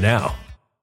[0.00, 0.34] now.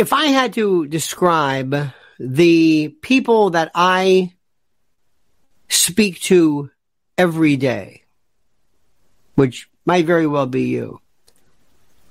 [0.00, 4.32] If I had to describe the people that I
[5.68, 6.70] speak to
[7.18, 8.04] every day,
[9.34, 11.02] which might very well be you,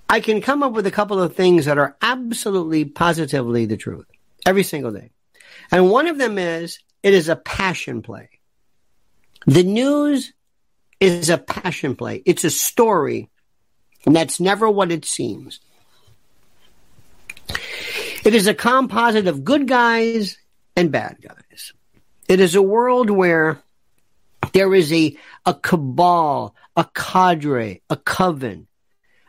[0.08, 4.06] I can come up with a couple of things that are absolutely positively the truth
[4.46, 5.10] every single day.
[5.72, 8.30] And one of them is it is a passion play.
[9.48, 10.32] The news
[11.00, 12.22] is a passion play.
[12.24, 13.32] It's a story,
[14.06, 15.60] and that's never what it seems.
[18.26, 20.38] It is a composite of good guys
[20.76, 21.74] and bad guys.
[22.28, 23.62] It is a world where
[24.54, 28.68] there is a, a cabal, a cadre, a coven,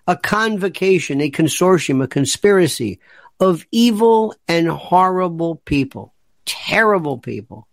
[0.06, 3.00] a convocation, a consortium, a conspiracy
[3.38, 6.12] of evil and horrible people,
[6.44, 7.66] terrible people,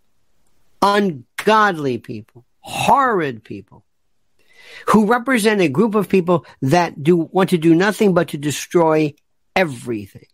[0.82, 3.84] ungodly people, horrid people.
[4.88, 9.14] who represent a group of people that do want to do nothing but to destroy
[9.56, 10.28] everything.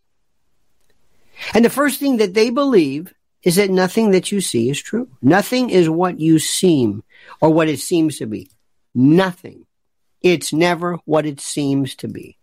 [1.53, 3.13] And the first thing that they believe
[3.43, 5.09] is that nothing that you see is true.
[5.21, 7.03] Nothing is what you seem
[7.41, 8.49] or what it seems to be.
[8.95, 9.65] Nothing.
[10.21, 12.37] It's never what it seems to be.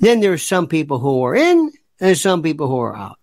[0.00, 1.70] Then there's some people who are in
[2.00, 3.18] and some people who are out.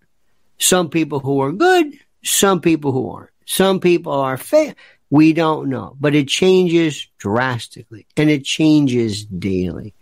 [0.58, 3.30] Some people who are good, some people who aren't.
[3.46, 4.74] Some people are fair.
[5.08, 9.94] We don't know, but it changes drastically and it changes daily.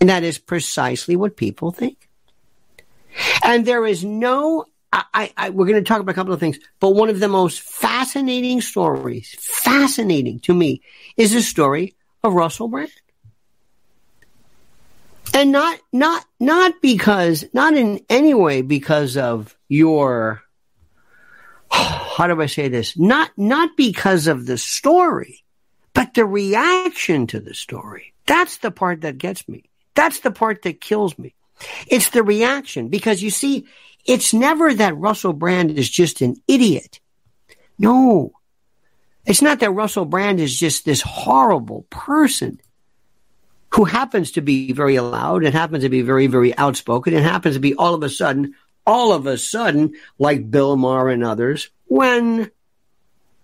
[0.00, 2.03] And that is precisely what people think.
[3.42, 6.58] And there is no, I, I, we're going to talk about a couple of things,
[6.80, 10.82] but one of the most fascinating stories, fascinating to me,
[11.16, 12.92] is the story of Russell Brand.
[15.32, 20.42] And not, not, not because, not in any way because of your,
[21.70, 22.96] how do I say this?
[22.96, 25.42] Not, not because of the story,
[25.92, 28.12] but the reaction to the story.
[28.26, 29.64] That's the part that gets me.
[29.94, 31.34] That's the part that kills me.
[31.86, 33.66] It's the reaction because you see,
[34.04, 37.00] it's never that Russell Brand is just an idiot.
[37.78, 38.32] No.
[39.26, 42.60] It's not that Russell Brand is just this horrible person
[43.74, 47.56] who happens to be very loud and happens to be very, very outspoken and happens
[47.56, 48.54] to be all of a sudden,
[48.86, 52.50] all of a sudden, like Bill Maher and others, when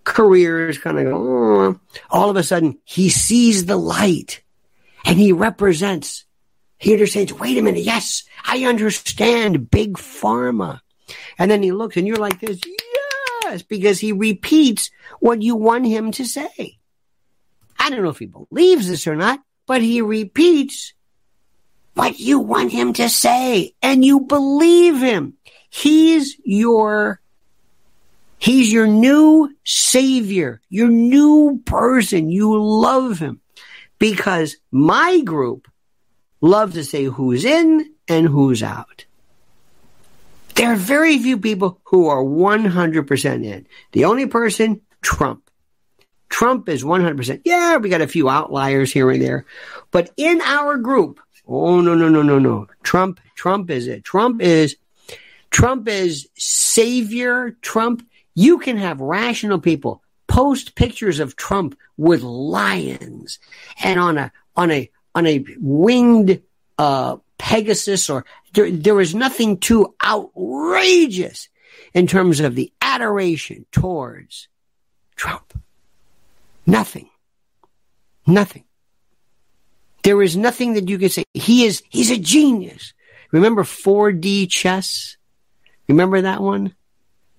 [0.05, 1.81] careers kind of go, oh,
[2.11, 4.43] all of a sudden he sees the light
[5.05, 6.25] and he represents,
[6.81, 10.81] he understands, wait a minute, yes, I understand big pharma.
[11.39, 12.59] And then he looks and you're like this,
[13.45, 14.91] yes, because he repeats
[15.21, 16.79] what you want him to say.
[17.79, 20.95] I don't know if he believes this or not, but he repeats
[21.95, 25.35] what you want him to say and you believe him.
[25.69, 27.21] He's your,
[28.39, 32.31] he's your new savior, your new person.
[32.31, 33.43] You love him
[33.99, 35.69] because my group
[36.41, 39.05] love to say who's in and who's out.
[40.55, 43.67] There are very few people who are 100% in.
[43.93, 45.51] The only person, Trump.
[46.29, 47.43] Trump is 100%.
[47.45, 49.47] Yeah, we got a few outliers here and there.
[49.91, 52.67] But in our group, oh, no, no, no, no, no.
[52.83, 54.05] Trump, Trump is it.
[54.05, 54.77] Trump is,
[55.51, 57.57] Trump is savior.
[57.63, 63.41] Trump, you can have rational people post pictures of Trump with lions
[63.83, 66.43] and on a, on a, on a winged,
[66.79, 71.49] uh, Pegasus or there, there is nothing too outrageous
[71.95, 74.49] in terms of the adoration towards
[75.17, 75.59] Trump.
[76.67, 77.09] Nothing.
[78.27, 78.65] Nothing.
[80.03, 81.25] There is nothing that you can say.
[81.35, 82.93] He is, he's a genius.
[83.33, 85.17] Remember 4D chess?
[85.89, 86.75] Remember that one?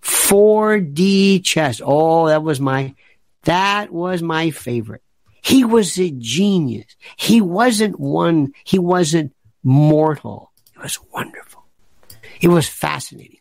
[0.02, 1.82] 4D chess.
[1.84, 2.96] Oh, that was my,
[3.44, 5.04] that was my favorite.
[5.42, 6.96] He was a genius.
[7.18, 9.34] He wasn't one, he wasn't
[9.64, 10.52] mortal.
[10.76, 11.64] It was wonderful.
[12.40, 13.40] It was fascinating.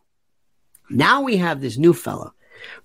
[0.89, 2.35] Now we have this new fellow,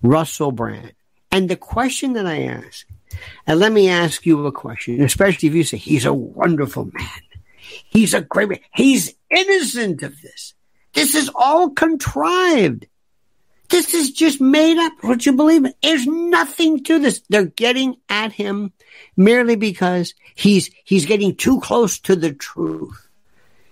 [0.02, 0.92] Russell Brand.
[1.32, 2.86] And the question that I ask
[3.46, 7.20] and let me ask you a question, especially if you say he's a wonderful man.
[7.88, 8.60] He's a great man.
[8.74, 10.54] He's innocent of this.
[10.94, 12.86] This is all contrived.
[13.68, 14.92] This is just made up.
[15.04, 15.76] Would you believe it?
[15.82, 17.22] There's nothing to this.
[17.28, 18.72] They're getting at him
[19.16, 23.08] merely because he's, he's getting too close to the truth.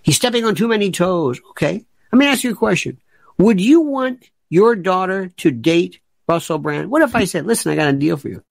[0.03, 1.41] He's stepping on too many toes.
[1.51, 1.85] Okay.
[2.13, 2.99] Let me ask you a question.
[3.39, 6.91] Would you want your daughter to date Russell Brand?
[6.91, 8.43] What if I said, listen, I got a deal for you.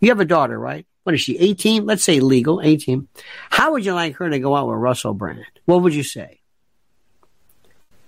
[0.00, 0.86] You have a daughter, right?
[1.04, 1.86] What is she, 18?
[1.86, 3.06] Let's say legal, 18.
[3.50, 5.44] How would you like her to go out with Russell Brand?
[5.64, 6.40] What would you say?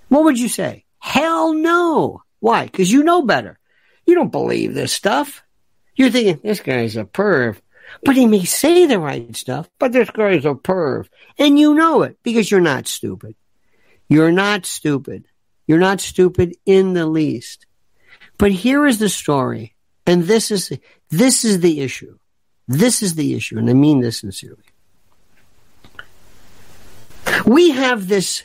[0.09, 0.85] What would you say?
[0.99, 2.23] Hell no.
[2.41, 2.67] Why?
[2.67, 3.59] Because you know better.
[4.07, 5.43] You don't believe this stuff.
[5.95, 7.59] You're thinking, this guy's a perv.
[8.05, 11.09] But he may say the right stuff, but this guy's a perv.
[11.39, 13.35] And you know it because you're not stupid.
[14.09, 15.27] You're not stupid.
[15.67, 17.67] You're not stupid in the least.
[18.39, 19.75] But here is the story.
[20.07, 20.73] And this is,
[21.11, 22.19] this is the issue.
[22.69, 24.63] This is the issue, and I mean this sincerely.
[27.47, 28.45] We have this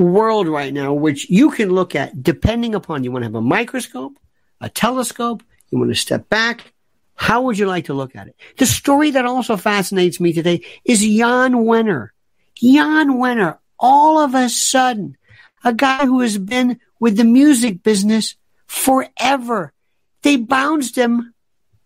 [0.00, 3.40] world right now which you can look at depending upon you want to have a
[3.40, 4.18] microscope,
[4.60, 6.72] a telescope, you want to step back.
[7.14, 8.36] How would you like to look at it?
[8.56, 12.08] The story that also fascinates me today is Jan Wenner.
[12.56, 15.16] Jan Wenner, all of a sudden,
[15.62, 19.72] a guy who has been with the music business forever.
[20.22, 21.34] They bounced him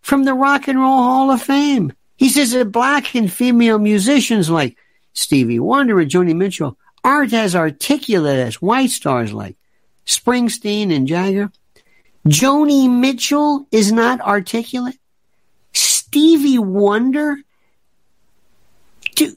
[0.02, 1.92] from the Rock and Roll Hall of Fame.
[2.16, 4.76] He says that black and female musicians like
[5.14, 9.56] Stevie Wonder and Joni Mitchell aren't as articulate as white stars like
[10.06, 11.52] Springsteen and Jagger.
[12.26, 14.99] Joni Mitchell is not articulate.
[15.73, 17.37] Stevie Wonder.
[19.14, 19.37] Dude,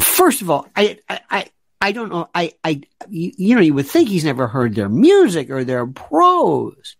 [0.00, 1.50] first of all, I, I, I
[1.80, 2.28] I don't know.
[2.34, 5.86] I, I, you, you, know, you would think he's never heard their music or their
[5.86, 6.96] prose.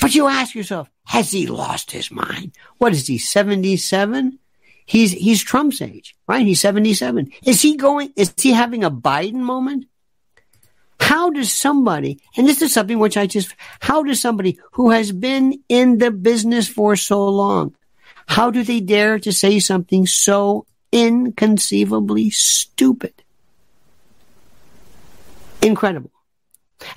[0.00, 2.52] But you ask yourself, has he lost his mind?
[2.78, 4.38] What is he, 77?
[4.92, 6.44] He's, he's Trump's age, right?
[6.44, 7.32] He's 77.
[7.46, 9.86] Is he going, is he having a Biden moment?
[11.00, 15.10] How does somebody, and this is something which I just, how does somebody who has
[15.10, 17.74] been in the business for so long,
[18.26, 23.14] how do they dare to say something so inconceivably stupid?
[25.62, 26.12] Incredible.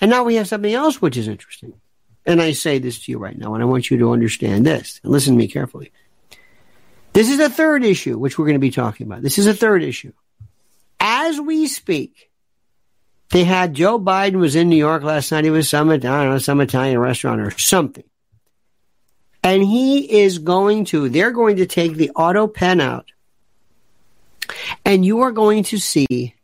[0.01, 1.71] And now we have something else which is interesting.
[2.25, 4.99] And I say this to you right now, and I want you to understand this.
[5.01, 5.93] And listen to me carefully.
[7.15, 9.21] This is a third issue, which we're going to be talking about.
[9.21, 10.11] This is a third issue.
[10.99, 12.29] As we speak,
[13.31, 15.45] they had Joe Biden was in New York last night.
[15.45, 18.03] He was some, I don't know, some Italian restaurant or something.
[19.41, 23.05] And he is going to, they're going to take the auto pen out
[24.83, 26.35] and you are going to see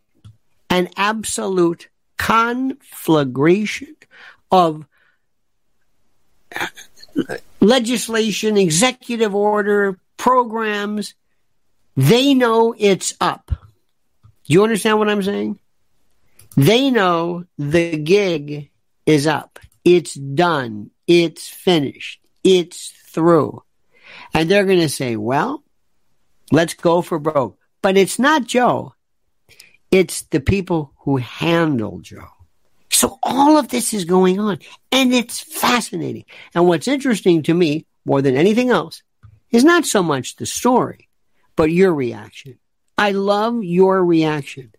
[0.70, 3.96] an absolute conflagration
[4.50, 4.86] of
[6.58, 6.68] uh,
[7.60, 11.16] legislation, executive order, programs.
[11.98, 13.48] They know it's up.
[13.48, 15.58] Do you understand what I'm saying?
[16.56, 18.70] They know the gig
[19.08, 19.58] is up.
[19.84, 20.92] It's done.
[21.08, 22.22] It's finished.
[22.44, 23.64] It's through.
[24.32, 25.64] And they're going to say, well,
[26.52, 27.58] let's go for broke.
[27.82, 28.94] But it's not Joe.
[29.90, 32.30] It's the people who handle Joe.
[32.92, 34.60] So all of this is going on
[34.92, 36.26] and it's fascinating.
[36.54, 39.02] And what's interesting to me more than anything else
[39.52, 41.10] is not so much the story,
[41.56, 42.58] but your reaction.
[42.98, 44.72] I love your reaction.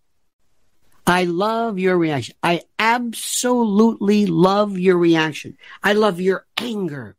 [1.07, 2.37] I love your reaction.
[2.43, 5.59] I absolutely love your reaction.
[5.83, 7.17] I love your anger.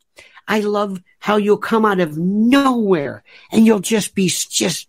[0.47, 4.87] I love how you'll come out of nowhere and you'll just be just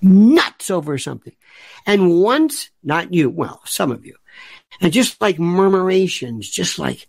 [0.00, 1.34] nuts over something.
[1.86, 4.16] And once, not you, well, some of you,
[4.80, 7.08] and just like murmurations, just like,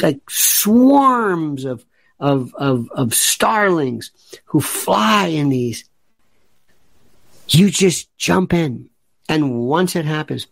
[0.00, 1.84] like swarms of,
[2.18, 4.10] of, of, of starlings
[4.46, 5.84] who fly in these,
[7.48, 8.88] you just jump in.
[9.28, 10.46] And once it happens,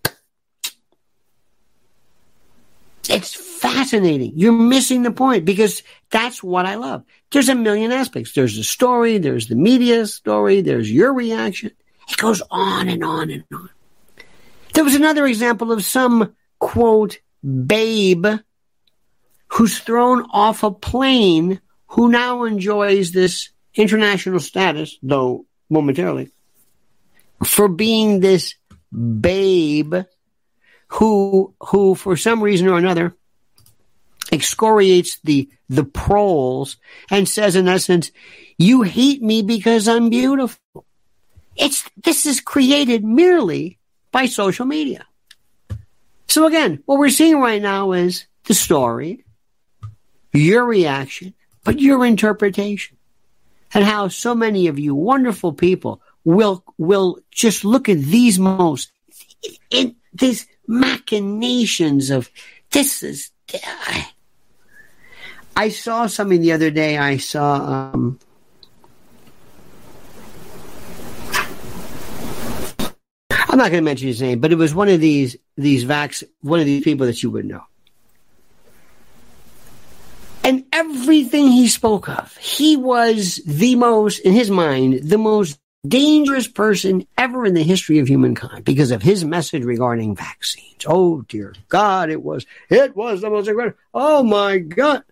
[3.09, 4.33] it's fascinating.
[4.35, 7.05] You're missing the point because that's what I love.
[7.31, 8.33] There's a million aspects.
[8.33, 11.71] There's the story, there's the media story, there's your reaction.
[12.09, 13.71] It goes on and on and on.
[14.75, 18.27] There was another example of some quote babe
[19.55, 26.31] who's thrown off a plane who now enjoys this international status, though momentarily,
[27.45, 28.55] for being this
[29.21, 29.95] babe
[30.89, 33.15] who who for some reason or another
[34.33, 36.77] excoriates the the proles
[37.11, 38.11] and says in essence,
[38.59, 40.85] you hate me because I'm beautiful.
[41.57, 43.79] It's this is created merely
[44.11, 45.07] by social media.
[46.27, 49.24] So again, what we're seeing right now is the story,
[50.35, 52.97] your reaction, but your interpretation.
[53.73, 58.93] And how so many of you wonderful people will will just look at these most
[59.71, 62.31] in these machinations of
[62.71, 63.31] this is
[65.57, 66.99] I saw something the other day.
[66.99, 68.19] I saw um,
[73.31, 76.25] I'm not going to mention his name, but it was one of these these vax
[76.41, 77.63] one of these people that you would know.
[80.45, 85.59] And everything he spoke of, he was the most, in his mind, the most
[85.89, 90.85] dangerous person ever in the history of humankind because of his message regarding vaccines.
[90.87, 93.79] Oh dear God, it was, it was the most incredible.
[93.95, 95.03] Oh my God.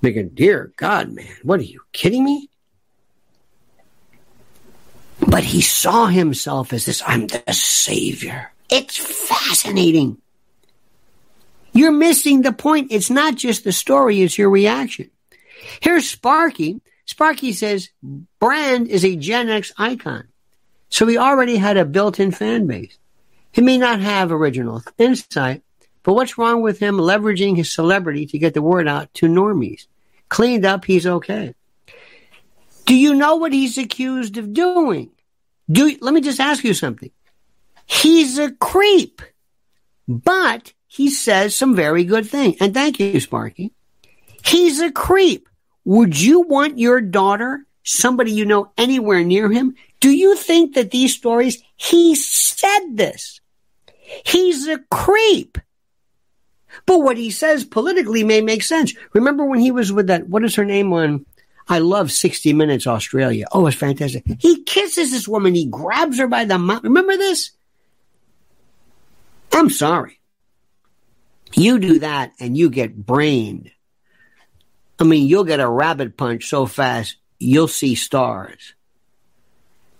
[0.00, 2.48] Thinking, dear God, man, what are you kidding me?
[5.20, 8.52] But he saw himself as this, I'm the savior.
[8.70, 10.18] It's fascinating.
[11.74, 12.92] You're missing the point.
[12.92, 15.10] It's not just the story, it's your reaction.
[15.80, 17.90] Here's Sparky Sparky says
[18.40, 20.28] Brand is a Gen X icon.
[20.88, 22.96] So he already had a built-in fan base.
[23.52, 25.62] He may not have original insight,
[26.02, 29.86] but what's wrong with him leveraging his celebrity to get the word out to normies?
[30.28, 31.54] Cleaned up, he's okay.
[32.86, 35.10] Do you know what he's accused of doing?
[35.70, 37.10] Do let me just ask you something.
[37.86, 39.22] He's a creep,
[40.06, 42.56] but he says some very good thing.
[42.60, 43.72] And thank you, Sparky.
[44.44, 45.48] He's a creep.
[45.84, 49.74] Would you want your daughter, somebody you know anywhere near him?
[49.98, 53.40] Do you think that these stories, he said this?
[54.24, 55.58] He's a creep.
[56.86, 58.94] But what he says politically may make sense.
[59.14, 61.26] Remember when he was with that, what is her name on,
[61.68, 63.46] I love 60 Minutes Australia.
[63.50, 64.22] Oh, it's fantastic.
[64.38, 65.56] He kisses this woman.
[65.56, 66.84] He grabs her by the mouth.
[66.84, 67.50] Remember this?
[69.52, 70.20] I'm sorry.
[71.52, 73.70] You do that and you get brained.
[74.98, 78.74] I mean, you'll get a rabbit punch so fast, you'll see stars.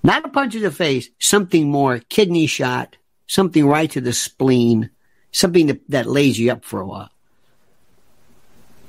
[0.03, 2.97] Not a punch in the face, something more, kidney shot,
[3.27, 4.91] something right to the spleen,
[5.33, 7.11] something that, that lays you up for a while.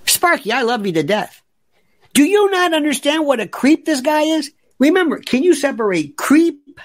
[0.05, 1.41] Sparky, I love you to death.
[2.13, 4.51] Do you not understand what a creep this guy is?
[4.79, 6.79] Remember, can you separate creep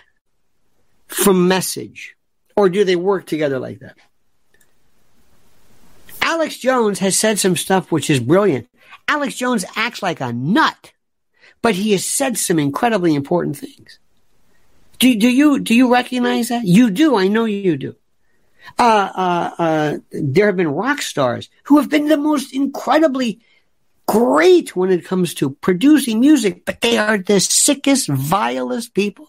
[1.07, 2.17] from message?
[2.57, 3.97] Or do they work together like that?
[6.31, 8.69] Alex Jones has said some stuff which is brilliant.
[9.09, 10.93] Alex Jones acts like a nut,
[11.61, 13.99] but he has said some incredibly important things.
[15.01, 16.65] Do, do you do you recognize that?
[16.65, 17.17] You do.
[17.17, 17.97] I know you do.
[18.79, 23.41] Uh, uh, uh, there have been rock stars who have been the most incredibly
[24.07, 29.27] great when it comes to producing music, but they are the sickest, vilest people.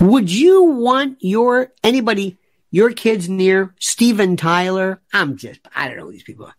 [0.00, 2.38] Would you want your anybody,
[2.70, 5.00] your kids near Steven Tyler?
[5.12, 6.54] I'm just, I don't know these people are.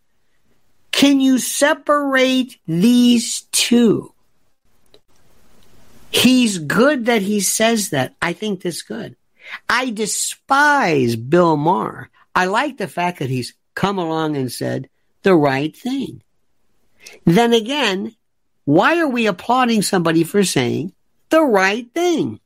[0.91, 4.13] Can you separate these two?
[6.11, 8.15] He's good that he says that.
[8.21, 9.15] I think that's good.
[9.67, 12.09] I despise Bill Maher.
[12.35, 14.89] I like the fact that he's come along and said
[15.23, 16.21] the right thing.
[17.25, 18.15] Then again,
[18.65, 20.93] why are we applauding somebody for saying
[21.29, 22.39] the right thing?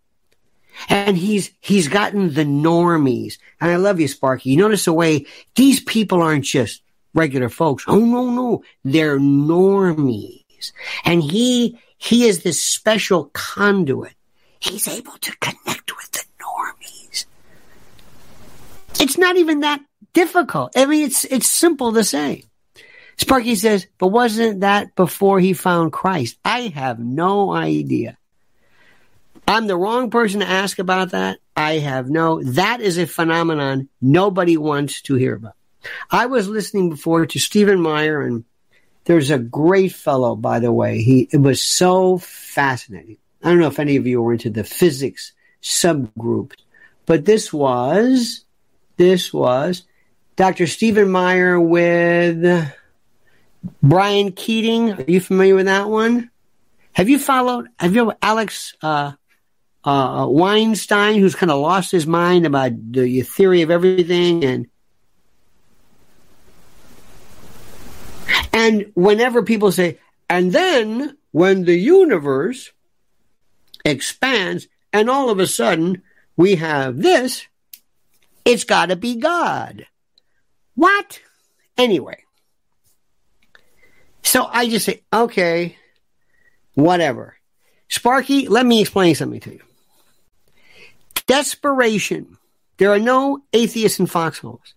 [0.90, 3.38] And he's, he's gotten the normies.
[3.62, 4.52] And I love you, Sparky.
[4.52, 5.26] You notice the way
[5.56, 6.82] these people aren't just
[7.14, 7.84] regular folks.
[7.88, 8.64] Oh, no, no.
[8.84, 10.72] They're normies.
[11.06, 14.14] And he, he is this special conduit.
[14.60, 17.26] He's able to connect with the normies.
[19.00, 19.82] It's not even that
[20.14, 20.74] difficult.
[20.78, 22.46] I mean, it's, it's simple to say.
[23.18, 26.38] Sparky says, but wasn't that before he found Christ?
[26.44, 28.18] I have no idea.
[29.48, 31.40] I'm the wrong person to ask about that.
[31.56, 35.56] I have no, that is a phenomenon nobody wants to hear about.
[36.10, 38.46] I was listening before to Stephen Meyer and
[39.06, 41.02] there's a great fellow, by the way.
[41.02, 43.18] He, it was so fascinating.
[43.44, 46.54] I don't know if any of you were into the physics subgroup,
[47.06, 48.46] but this was,
[48.96, 49.84] this was
[50.38, 50.68] Dr.
[50.68, 52.72] Stephen Meyer with
[53.82, 54.94] Brian Keating.
[54.94, 56.32] Are you familiar with that one?
[56.94, 59.14] Have you followed, have you, Alex, uh,
[59.84, 64.68] uh, Weinstein, who's kind of lost his mind about the theory of everything and
[68.54, 69.98] And whenever people say,
[70.30, 72.72] and then when the universe
[73.84, 76.04] expands and all of a sudden
[76.38, 77.48] we have this,
[78.46, 79.88] it's got to be God.
[80.76, 81.20] What?
[81.78, 82.24] Anyway.
[84.22, 85.76] So I just say, okay,
[86.76, 87.36] whatever.
[87.90, 89.62] Sparky, let me explain something to you.
[91.28, 92.38] Desperation.
[92.78, 94.74] There are no atheists in foxholes.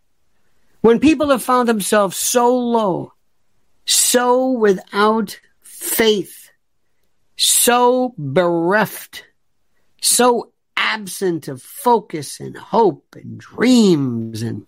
[0.81, 3.13] When people have found themselves so low,
[3.87, 6.51] so without faith,
[7.37, 9.25] so bereft,
[10.01, 14.67] so absent of focus and hope and dreams and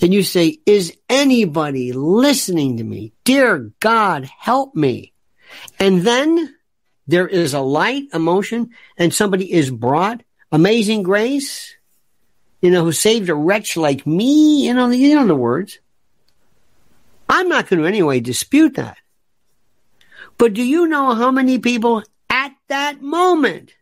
[0.00, 3.12] and you say, is anybody listening to me?
[3.24, 5.12] Dear God, help me.
[5.78, 6.54] And then
[7.06, 11.74] there is a light emotion and somebody is brought amazing grace,
[12.60, 15.78] you know, who saved a wretch like me, you know, the, you know the words.
[17.28, 18.98] I'm not going to anyway dispute that.
[20.38, 23.72] But do you know how many people at that moment,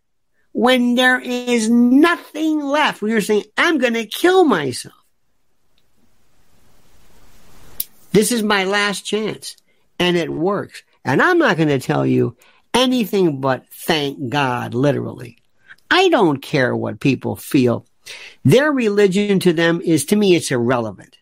[0.53, 4.95] when there is nothing left, when you're saying, I'm going to kill myself,
[8.13, 9.57] this is my last chance,
[9.99, 10.83] and it works.
[11.05, 12.37] And I'm not going to tell you
[12.75, 15.39] anything but thank God, literally.
[15.91, 17.87] I don't care what people feel.
[18.45, 21.19] Their religion to them is, to me, it's irrelevant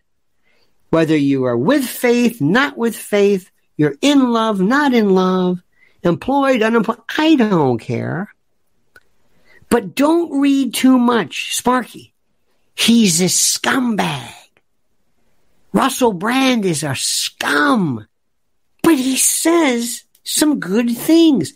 [0.90, 5.62] whether you are with faith, not with faith, you're in love, not in love,
[6.02, 8.34] employed, unemployed, I don't care.
[9.68, 12.12] But don't read too much, Sparky.
[12.74, 14.34] He's a scumbag.
[15.72, 18.06] Russell Brand is a scum.
[18.82, 21.54] But he says some good things.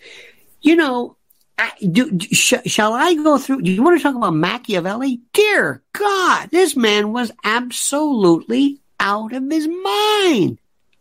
[0.60, 1.16] You know,
[1.56, 3.62] I, do, sh- shall I go through?
[3.62, 5.20] Do you want to talk about Machiavelli?
[5.32, 10.58] Dear God, this man was absolutely out of his mind.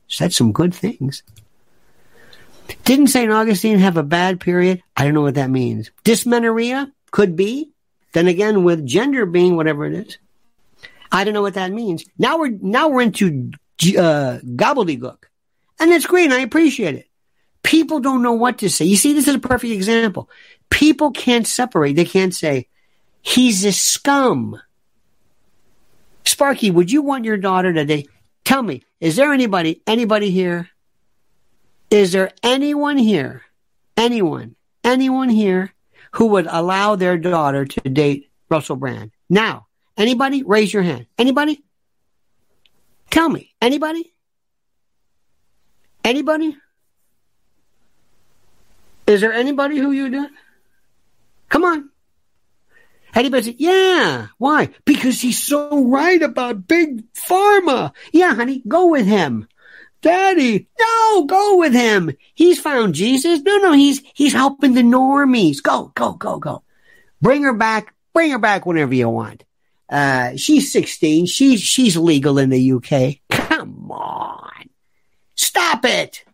[0.08, 1.24] Said some good things.
[2.86, 3.32] Didn't St.
[3.32, 4.84] Augustine have a bad period?
[4.96, 5.92] I don't know what that means.
[6.04, 6.92] Dysmenorrhea?
[7.12, 7.72] Could be.
[8.14, 10.18] Then again, with gender being whatever it is.
[11.12, 12.06] I don't know what that means.
[12.18, 13.52] Now we're, now we're into
[13.98, 15.24] uh, gobbledygook.
[15.80, 16.32] And it's great.
[16.32, 17.08] I appreciate it.
[17.64, 18.86] People don't know what to say.
[18.86, 20.30] You see, this is a perfect example.
[20.70, 21.96] People can't separate.
[21.96, 22.68] They can't say,
[23.22, 24.62] he's a scum.
[26.26, 28.06] Sparky, would you want your daughter to today?
[28.44, 30.70] Tell me, is there anybody, anybody here?
[31.90, 33.44] Is there anyone here,
[33.96, 35.74] anyone, anyone here
[36.14, 39.12] who would allow their daughter to date Russell Brand?
[39.30, 40.44] Now, anybody?
[40.44, 41.06] Raise your hand.
[41.18, 41.64] Anybody?
[43.12, 44.12] Tell me, anybody?
[46.04, 46.58] Anybody?
[49.08, 50.30] Is there anybody who you do?
[51.50, 51.90] Come on.
[53.16, 54.28] Anybody say, yeah.
[54.38, 54.70] Why?
[54.86, 57.94] Because he's so right about big pharma.
[58.12, 59.48] Yeah, honey, go with him.
[60.02, 62.12] Daddy, no, go with him.
[62.34, 63.42] He's found Jesus.
[63.42, 65.62] No, no, he's, he's helping the normies.
[65.62, 66.64] Go, go, go, go.
[67.22, 67.94] Bring her back.
[68.14, 69.44] Bring her back whenever you want.
[69.90, 71.28] Uh, she's 16.
[71.28, 73.20] She's, she's legal in the UK.
[73.30, 74.70] Come on.
[75.36, 76.26] Stop it.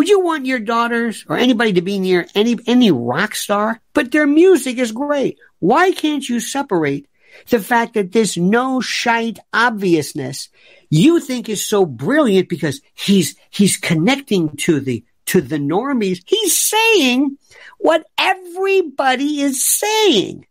[0.00, 3.82] Would you want your daughters or anybody to be near any any rock star?
[3.92, 5.38] But their music is great.
[5.58, 7.06] Why can't you separate
[7.50, 10.48] the fact that this no shite obviousness
[10.88, 16.22] you think is so brilliant because he's he's connecting to the to the normies.
[16.24, 17.36] He's saying
[17.76, 20.46] what everybody is saying.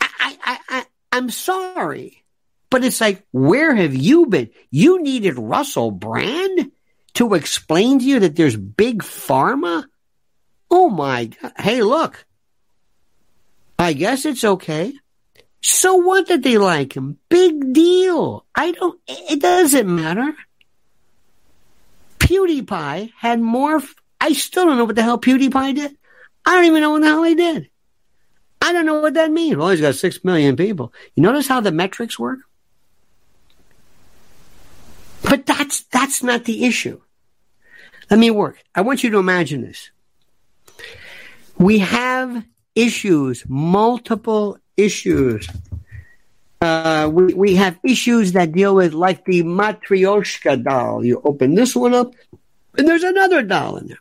[0.00, 2.24] I I I I'm sorry.
[2.70, 4.48] But it's like, where have you been?
[4.70, 6.71] You needed Russell Brand?
[7.14, 9.84] To explain to you that there's big pharma?
[10.70, 11.52] Oh my God.
[11.58, 12.24] Hey, look.
[13.78, 14.92] I guess it's okay.
[15.60, 17.18] So what that they like him?
[17.28, 18.44] Big deal.
[18.54, 20.34] I don't, it doesn't matter.
[22.18, 23.82] PewDiePie had more,
[24.20, 25.96] I still don't know what the hell PewDiePie did.
[26.44, 27.68] I don't even know what the hell he did.
[28.60, 29.56] I don't know what that means.
[29.56, 30.92] Well, he's got six million people.
[31.14, 32.38] You notice how the metrics work?
[35.22, 37.00] But that's that's not the issue.
[38.10, 38.58] Let me work.
[38.74, 39.90] I want you to imagine this.
[41.58, 45.48] We have issues, multiple issues.
[46.60, 51.04] Uh, we, we have issues that deal with like the Matryoshka doll.
[51.04, 52.14] You open this one up,
[52.76, 53.98] and there's another doll in there.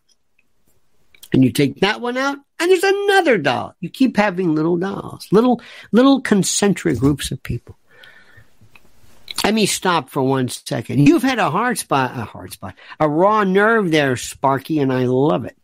[1.33, 3.75] And you take that one out, and there's another doll.
[3.79, 7.77] You keep having little dolls, little little concentric groups of people.
[9.43, 11.07] Let me stop for one second.
[11.07, 15.05] You've had a hard spot, a hard spot, a raw nerve there, Sparky, and I
[15.05, 15.57] love it.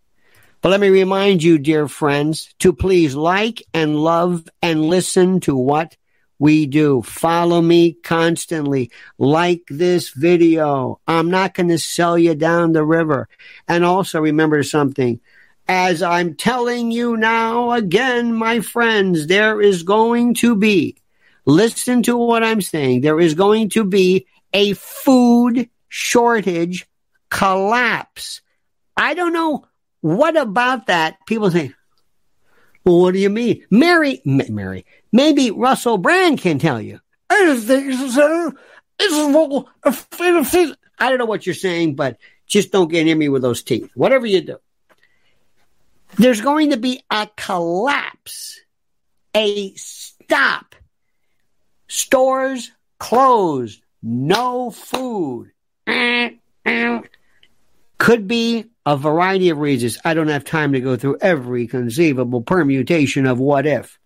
[0.62, 5.56] But let me remind you, dear friends, to please like and love and listen to
[5.56, 5.96] what
[6.40, 7.02] we do.
[7.02, 8.92] Follow me constantly.
[9.18, 11.00] Like this video.
[11.08, 13.28] I'm not going to sell you down the river.
[13.68, 15.20] And also remember something.
[15.68, 20.98] As I'm telling you now again, my friends, there is going to be
[21.48, 23.02] Listen to what I'm saying.
[23.02, 26.86] There is going to be a food shortage
[27.30, 28.42] collapse.
[28.98, 29.64] I don't know
[30.02, 31.26] what about that.
[31.26, 31.74] People say,
[32.84, 33.64] well, what do you mean?
[33.72, 37.00] Mary, Mary, maybe Russell Brand can tell you.
[37.30, 37.66] I don't
[41.18, 43.90] know what you're saying, but just don't get near me with those teeth.
[43.96, 44.58] Whatever you do.
[46.18, 48.60] There's going to be a collapse,
[49.34, 50.76] a stop
[51.88, 53.82] Stores closed.
[54.04, 55.52] No food.
[57.98, 59.98] Could be a variety of reasons.
[60.06, 64.00] I don't have time to go through every conceivable permutation of what if.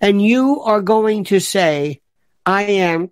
[0.00, 2.00] And you are going to say,
[2.44, 3.10] I am,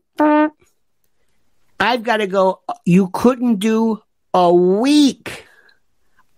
[1.79, 2.61] I've got to go.
[2.85, 5.47] You couldn't do a week,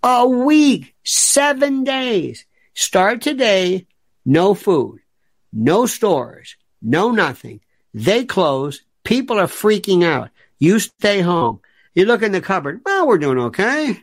[0.02, 2.46] a week, seven days.
[2.74, 3.86] Start today,
[4.24, 5.00] no food,
[5.52, 7.60] no stores, no nothing.
[7.94, 8.82] They close.
[9.04, 10.30] People are freaking out.
[10.58, 11.60] You stay home.
[11.94, 12.80] You look in the cupboard.
[12.84, 14.02] Well, we're doing okay.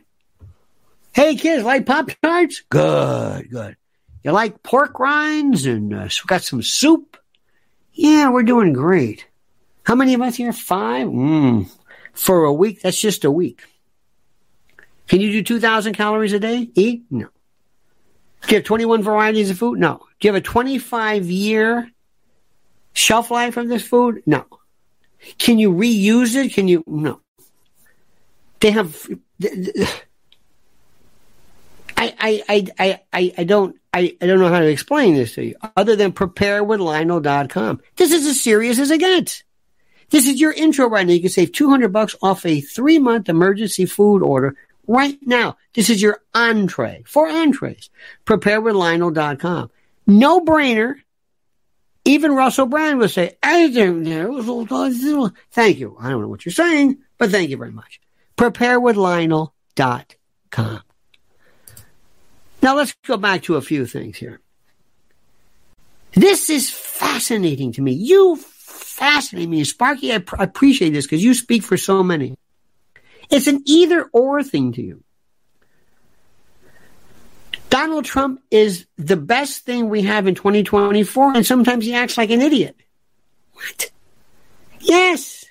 [1.12, 2.62] Hey, kids, like Pop Tarts?
[2.68, 3.76] Good, good.
[4.24, 7.16] You like pork rinds and uh, got some soup?
[7.92, 9.26] Yeah, we're doing great.
[9.84, 10.52] How many of us here?
[10.52, 11.06] Five?
[11.06, 11.70] Mm.
[12.14, 12.80] For a week?
[12.82, 13.62] That's just a week.
[15.06, 16.70] Can you do 2,000 calories a day?
[16.74, 17.04] Eat?
[17.10, 17.28] No.
[18.42, 19.78] Do you have 21 varieties of food?
[19.78, 20.00] No.
[20.18, 21.90] Do you have a 25 year
[22.94, 24.22] Shelf life of this food?
[24.24, 24.46] No.
[25.38, 26.52] Can you reuse it?
[26.52, 26.82] Can you?
[26.86, 27.20] No.
[28.60, 29.06] They have.
[31.96, 35.44] I, I, I, I, I don't I, I don't know how to explain this to
[35.44, 37.80] you other than preparewithlionel.com.
[37.94, 39.44] This is as serious as it gets.
[40.10, 41.12] This is your intro right now.
[41.12, 44.56] You can save 200 bucks off a three month emergency food order
[44.88, 45.56] right now.
[45.74, 47.88] This is your entree for entrees.
[48.26, 49.70] Preparewithlionel.com.
[50.08, 50.96] No brainer.
[52.04, 55.32] Even Russell Brand would say, I don't know.
[55.50, 55.96] thank you.
[55.98, 58.00] I don't know what you're saying, but thank you very much.
[58.36, 60.80] preparewithlionel.com.
[62.62, 64.40] Now let's go back to a few things here.
[66.12, 67.92] This is fascinating to me.
[67.92, 69.64] You fascinate me.
[69.64, 72.36] Sparky, I pr- appreciate this because you speak for so many.
[73.30, 75.03] It's an either or thing to you.
[77.74, 82.30] Donald Trump is the best thing we have in 2024, and sometimes he acts like
[82.30, 82.76] an idiot.
[83.52, 83.90] What?
[84.78, 85.44] Yes.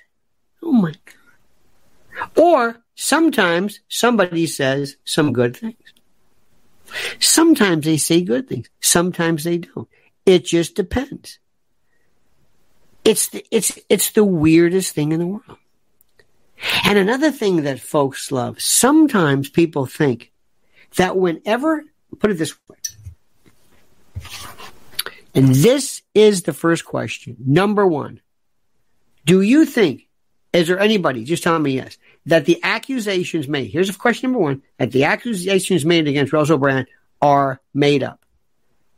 [0.62, 2.30] Oh my God.
[2.34, 5.76] Or sometimes somebody says some good things.
[7.18, 8.70] Sometimes they say good things.
[8.80, 9.86] Sometimes they don't.
[10.24, 11.38] It just depends.
[13.04, 15.58] It's the, it's, it's the weirdest thing in the world.
[16.86, 20.32] And another thing that folks love, sometimes people think
[20.96, 21.84] that whenever
[22.14, 22.76] put it this way.
[25.34, 27.36] And this is the first question.
[27.44, 28.20] Number one,
[29.24, 30.06] do you think,
[30.52, 34.44] is there anybody, just tell me yes, that the accusations made, here's a question number
[34.44, 36.86] one, that the accusations made against Russell Brand
[37.20, 38.24] are made up?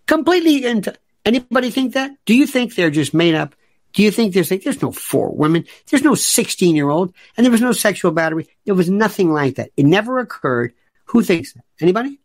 [0.06, 2.12] Completely, into, anybody think that?
[2.26, 3.54] Do you think they're just made up?
[3.94, 7.46] Do you think there's like, there's no four women, there's no 16 year old, and
[7.46, 8.46] there was no sexual battery?
[8.66, 9.70] There was nothing like that.
[9.74, 10.74] It never occurred.
[11.06, 11.64] Who thinks that?
[11.80, 12.20] Anybody?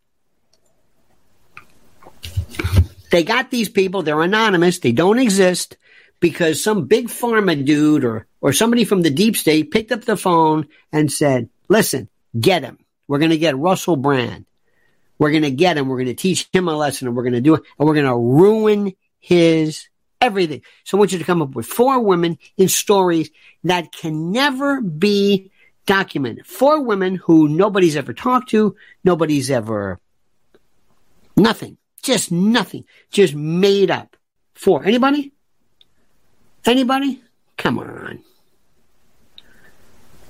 [3.12, 5.78] They got these people, they're anonymous, they don't exist
[6.21, 10.15] because some big pharma dude or, or somebody from the deep state picked up the
[10.15, 12.80] phone and said, listen, get him.
[13.08, 14.45] We're going to get Russell Brand.
[15.19, 15.89] We're going to get him.
[15.89, 17.95] We're going to teach him a lesson and we're going to do it and we're
[17.95, 19.89] going to ruin his
[20.21, 20.62] everything.
[20.86, 23.30] So I want you to come up with four women in stories
[23.65, 25.52] that can never be
[25.86, 26.45] documented.
[26.45, 30.00] Four women who nobody's ever talked to, nobody's ever,
[31.36, 31.78] nothing.
[32.02, 32.86] Just nothing.
[33.12, 34.18] Just made up.
[34.54, 35.34] For anybody?
[36.66, 37.22] Anybody?
[37.58, 38.24] Come on.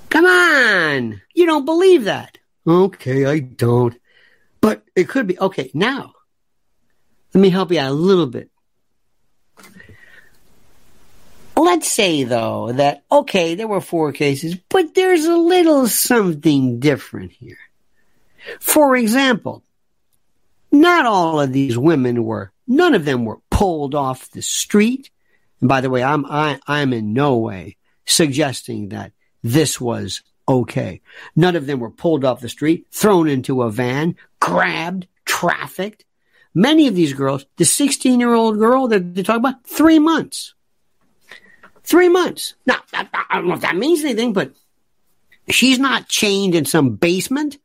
[0.08, 1.20] Come on.
[1.34, 2.38] You don't believe that.
[2.66, 3.98] Okay, I don't.
[4.60, 5.38] But it could be.
[5.38, 6.12] Okay, now,
[7.34, 8.50] let me help you out a little bit.
[11.56, 17.32] Let's say, though, that, okay, there were four cases, but there's a little something different
[17.32, 17.58] here.
[18.60, 19.62] For example,
[20.72, 25.10] not all of these women were, none of them were pulled off the street.
[25.60, 31.00] And by the way, I'm, I, I'm in no way suggesting that this was okay.
[31.36, 36.04] None of them were pulled off the street, thrown into a van, grabbed, trafficked.
[36.54, 40.54] Many of these girls, the 16 year old girl that they talk about, three months.
[41.84, 42.54] Three months.
[42.66, 44.52] Now, I don't know if that means anything, but
[45.48, 47.58] she's not chained in some basement.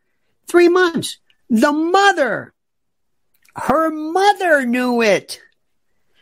[0.48, 1.20] Three months.
[1.50, 2.54] The mother
[3.58, 5.42] her mother knew it.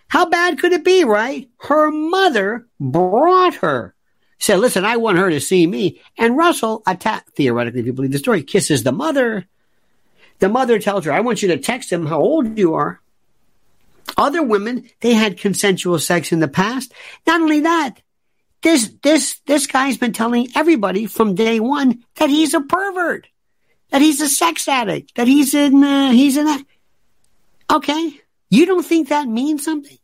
[0.08, 1.50] How bad could it be, right?
[1.60, 3.94] Her mother brought her.
[4.40, 6.02] Said, listen, I want her to see me.
[6.18, 9.46] And Russell, attack, theoretically, if you believe the story, kisses the mother.
[10.40, 13.02] The mother tells her, I want you to text him how old you are.
[14.18, 16.94] Other women, they had consensual sex in the past.
[17.26, 17.96] Not only that,
[18.62, 23.28] this, this, this guy's been telling everybody from day one that he's a pervert,
[23.90, 26.60] that he's a sex addict, that he's in, uh, he's in a,
[27.72, 28.22] Okay.
[28.50, 29.98] You don't think that means something?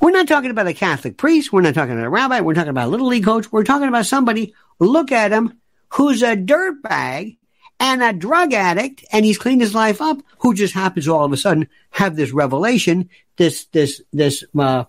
[0.00, 1.52] We're not talking about a Catholic priest.
[1.52, 2.40] We're not talking about a rabbi.
[2.40, 3.50] We're talking about a little league coach.
[3.50, 7.38] We're talking about somebody, look at him, who's a dirtbag
[7.80, 11.32] and a drug addict, and he's cleaned his life up, who just happens all of
[11.32, 14.84] a sudden have this revelation, this, this, this, uh,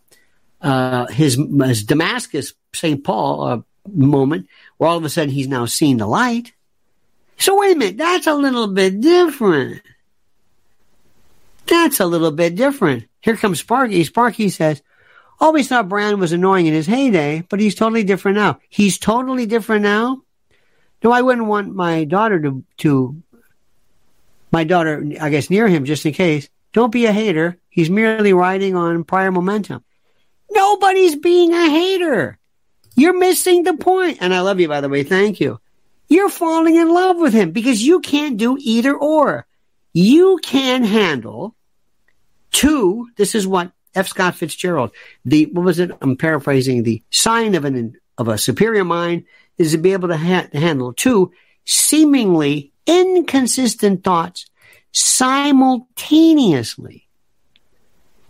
[0.61, 3.03] uh, his, his Damascus, St.
[3.03, 3.61] Paul, uh,
[3.93, 4.47] moment,
[4.77, 6.53] where all of a sudden he's now seen the light.
[7.37, 9.81] So wait a minute, that's a little bit different.
[11.67, 13.05] That's a little bit different.
[13.21, 14.03] Here comes Sparky.
[14.03, 14.81] Sparky says,
[15.39, 18.59] oh, always thought Brand was annoying in his heyday, but he's totally different now.
[18.69, 20.21] He's totally different now?
[21.03, 23.21] No, I wouldn't want my daughter to, to,
[24.51, 26.49] my daughter, I guess, near him just in case.
[26.73, 27.57] Don't be a hater.
[27.69, 29.83] He's merely riding on prior momentum.
[30.49, 32.39] Nobody's being a hater.
[32.95, 34.17] You're missing the point.
[34.21, 35.03] And I love you, by the way.
[35.03, 35.59] Thank you.
[36.07, 39.45] You're falling in love with him because you can't do either or.
[39.93, 41.55] You can handle
[42.51, 44.07] Two, this is what F.
[44.07, 44.91] Scott Fitzgerald,
[45.25, 45.91] the, what was it?
[46.01, 49.23] I'm paraphrasing the sign of an, of a superior mind
[49.57, 51.31] is to be able to, ha- handle two
[51.65, 54.45] seemingly inconsistent thoughts
[54.91, 57.07] simultaneously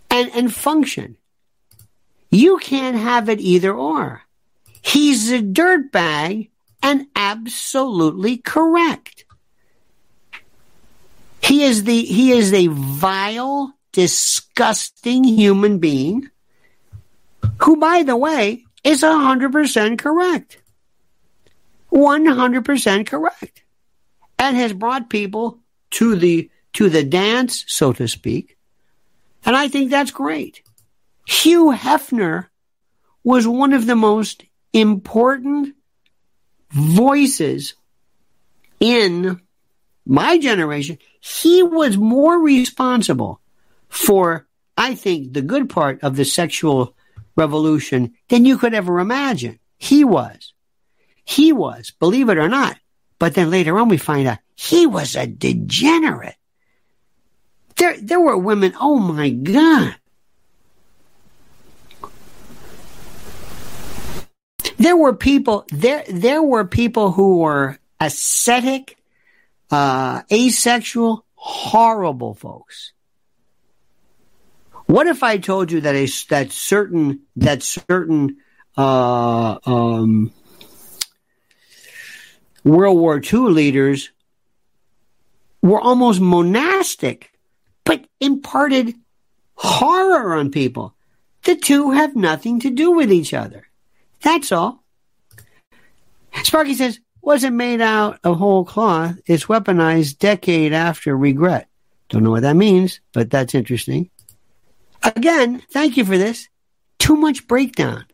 [0.10, 1.18] and, and function.
[2.30, 4.24] You can't have it either or.
[4.82, 6.50] He's a dirtbag
[6.82, 9.26] and absolutely correct.
[11.42, 16.30] He is the, he is a vile, disgusting human being
[17.62, 20.62] who, by the way, is 100% correct.
[21.92, 23.64] 100% correct.
[24.38, 25.62] And has brought people
[25.98, 28.56] to the, to the dance, so to speak.
[29.44, 30.62] And I think that's great.
[31.26, 32.50] Hugh Hefner
[33.24, 35.74] was one of the most important
[36.70, 37.74] voices
[38.80, 39.42] in
[40.06, 41.00] my generation.
[41.20, 43.42] He was more responsible
[43.90, 44.48] for,
[44.78, 46.96] I think, the good part of the sexual
[47.36, 49.60] revolution than you could ever imagine.
[49.78, 50.54] He was.
[51.24, 52.78] He was, believe it or not.
[53.20, 56.36] But then later on we find out he was a degenerate.
[57.76, 59.96] There, there were women, oh my God.
[64.78, 68.98] There were people, there, there were people who were ascetic,
[69.72, 72.94] uh, asexual, horrible folks.
[74.88, 78.38] What if I told you that a, that certain, that certain,
[78.78, 80.32] uh, um,
[82.64, 84.12] World War II leaders
[85.62, 87.32] were almost monastic,
[87.84, 88.96] but imparted
[89.56, 90.96] horror on people.
[91.44, 93.68] The two have nothing to do with each other.
[94.22, 94.84] That's all.
[96.44, 99.18] Sparky says, wasn't made out of whole cloth.
[99.26, 101.68] It's weaponized decade after regret.
[102.10, 104.10] Don't know what that means, but that's interesting.
[105.04, 106.50] Again, thank you for this.
[107.00, 108.06] Too much breakdown.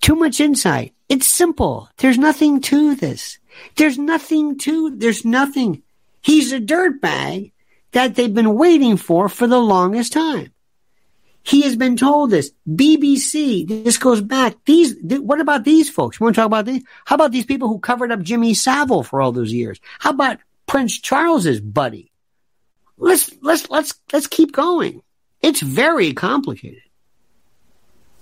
[0.00, 0.94] Too much insight.
[1.08, 1.88] It's simple.
[1.98, 3.38] There's nothing to this.
[3.76, 5.82] There's nothing to, there's nothing.
[6.22, 7.52] He's a dirtbag
[7.92, 10.52] that they've been waiting for for the longest time.
[11.42, 12.52] He has been told this.
[12.66, 14.56] BBC, this goes back.
[14.64, 16.18] These, th- what about these folks?
[16.18, 16.82] You want to talk about these?
[17.04, 19.78] How about these people who covered up Jimmy Savile for all those years?
[19.98, 22.10] How about Prince Charles's buddy?
[22.96, 25.02] Let's, let's, let's, let's keep going.
[25.44, 26.80] It's very complicated.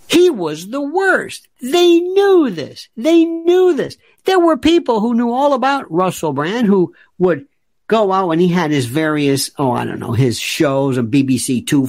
[0.09, 1.47] He was the worst.
[1.61, 2.89] They knew this.
[2.97, 3.97] They knew this.
[4.25, 7.47] There were people who knew all about Russell Brand who would
[7.87, 11.65] go out and he had his various, oh, I don't know, his shows on BBC
[11.65, 11.89] Two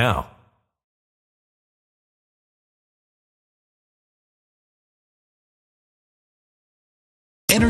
[0.01, 0.30] now.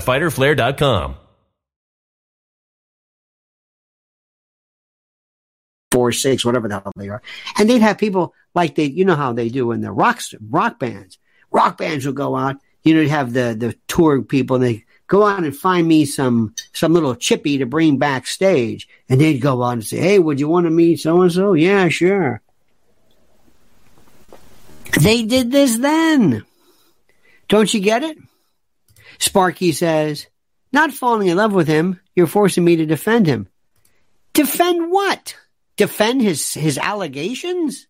[0.00, 1.16] www.fighterflare.com fighterflare.com.
[5.92, 7.22] Four, six, whatever the hell they are.
[7.58, 10.20] And they'd have people like they, you know how they do in the rock,
[10.50, 11.18] rock bands.
[11.50, 15.24] Rock bands will go out, you know, have the, the tour people and they go
[15.24, 18.88] out and find me some, some little chippy to bring backstage.
[19.08, 21.54] And they'd go out and say, Hey, would you want to meet so and so?
[21.54, 22.42] Yeah, sure.
[25.00, 26.44] They did this then.
[27.48, 28.18] Don't you get it?
[29.18, 30.26] Sparky says,
[30.72, 33.48] Not falling in love with him, you're forcing me to defend him.
[34.32, 35.36] Defend what?
[35.76, 37.86] Defend his, his allegations?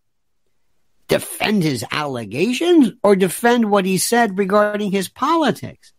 [1.09, 5.93] Defend his allegations or defend what he said regarding his politics?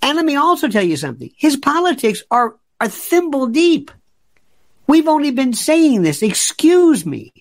[0.00, 1.30] And let me also tell you something.
[1.36, 3.90] His politics are, are thimble deep.
[4.86, 6.22] We've only been saying this.
[6.22, 7.32] Excuse me.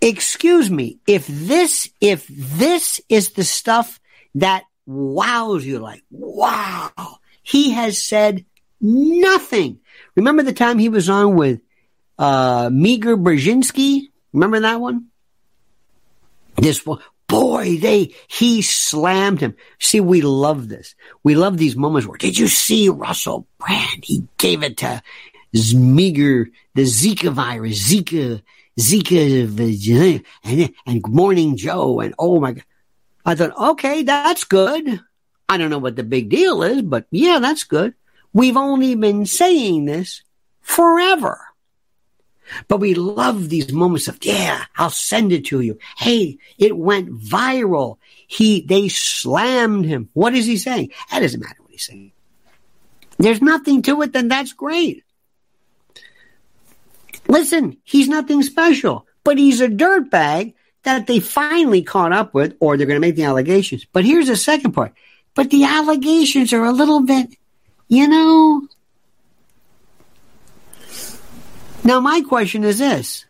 [0.00, 0.98] Excuse me.
[1.06, 4.00] If this, if this is the stuff
[4.36, 8.44] that wows you like, wow, he has said
[8.80, 9.80] nothing.
[10.16, 11.60] Remember the time he was on with
[12.18, 14.08] uh, Mika Brzezinski?
[14.32, 15.08] Remember that one?
[16.56, 16.84] This
[17.28, 19.54] boy, they he slammed him.
[19.78, 20.94] See, we love this.
[21.22, 24.04] We love these moments where did you see Russell Brand?
[24.04, 25.02] He gave it to
[25.52, 28.42] Mika, the Zika virus, Zika,
[28.78, 32.64] Zika, and, and Morning Joe, and oh my God.
[33.28, 35.00] I thought, okay, that's good.
[35.50, 37.92] I don't know what the big deal is, but yeah, that's good.
[38.32, 40.22] We've only been saying this
[40.62, 41.38] forever.
[42.68, 45.78] But we love these moments of, yeah, I'll send it to you.
[45.98, 47.98] Hey, it went viral.
[48.26, 50.08] He, they slammed him.
[50.14, 50.92] What is he saying?
[51.10, 52.12] That doesn't matter what he's saying.
[53.18, 55.04] There's nothing to it, then that's great.
[57.26, 60.54] Listen, he's nothing special, but he's a dirtbag
[60.84, 63.84] that they finally caught up with, or they're going to make the allegations.
[63.92, 64.92] But here's the second part.
[65.34, 67.34] But the allegations are a little bit,
[67.88, 68.68] you know.
[71.84, 73.24] Now, my question is this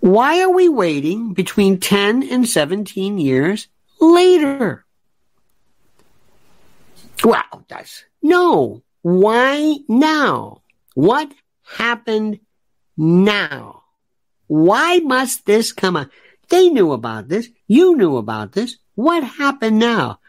[0.00, 3.68] Why are we waiting between 10 and 17 years
[4.00, 4.84] later?
[7.22, 8.82] Well, that's no.
[9.02, 10.62] Why now?
[10.94, 11.32] What
[11.62, 12.40] happened
[12.96, 13.83] now?
[14.54, 16.10] Why must this come out?
[16.48, 17.48] They knew about this.
[17.66, 18.76] You knew about this.
[18.94, 20.20] What happened now?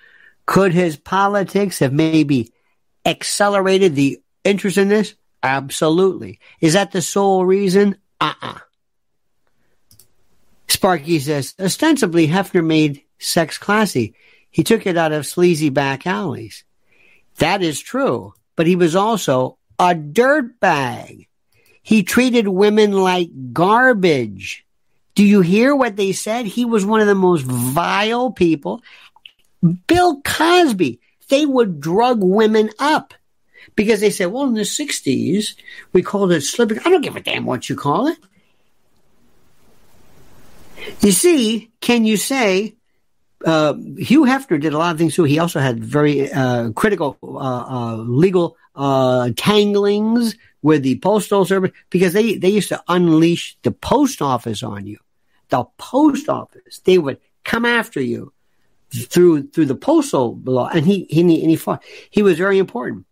[0.47, 2.51] Could his politics have maybe
[3.05, 5.13] accelerated the interest in this?
[5.43, 6.39] Absolutely.
[6.59, 7.97] Is that the sole reason?
[8.19, 8.57] Uh-uh.
[10.69, 14.15] Sparky says, ostensibly Hefner made sex classy.
[14.49, 16.63] He took it out of sleazy back alleys.
[17.37, 21.27] That is true, but he was also a dirtbag.
[21.85, 24.65] He treated women like garbage.
[25.13, 26.47] Do you hear what they said?
[26.47, 28.81] He was one of the most vile people.
[29.85, 33.13] Bill Cosby, they would drug women up
[33.75, 35.53] because they said, well, in the 60s,
[35.93, 36.79] we called it slipping.
[36.79, 38.17] I don't give a damn what you call it.
[41.01, 42.77] You see, can you say,
[43.45, 45.23] uh, Hugh Hefner did a lot of things too.
[45.23, 50.35] He also had very uh, critical uh, uh legal uh, tanglings
[50.65, 54.97] with the postal service because they, they used to unleash the post office on you.
[55.49, 58.33] The post office, they would come after you
[58.91, 61.83] through through the postal law, and he he and he fought.
[62.09, 63.05] He was very important.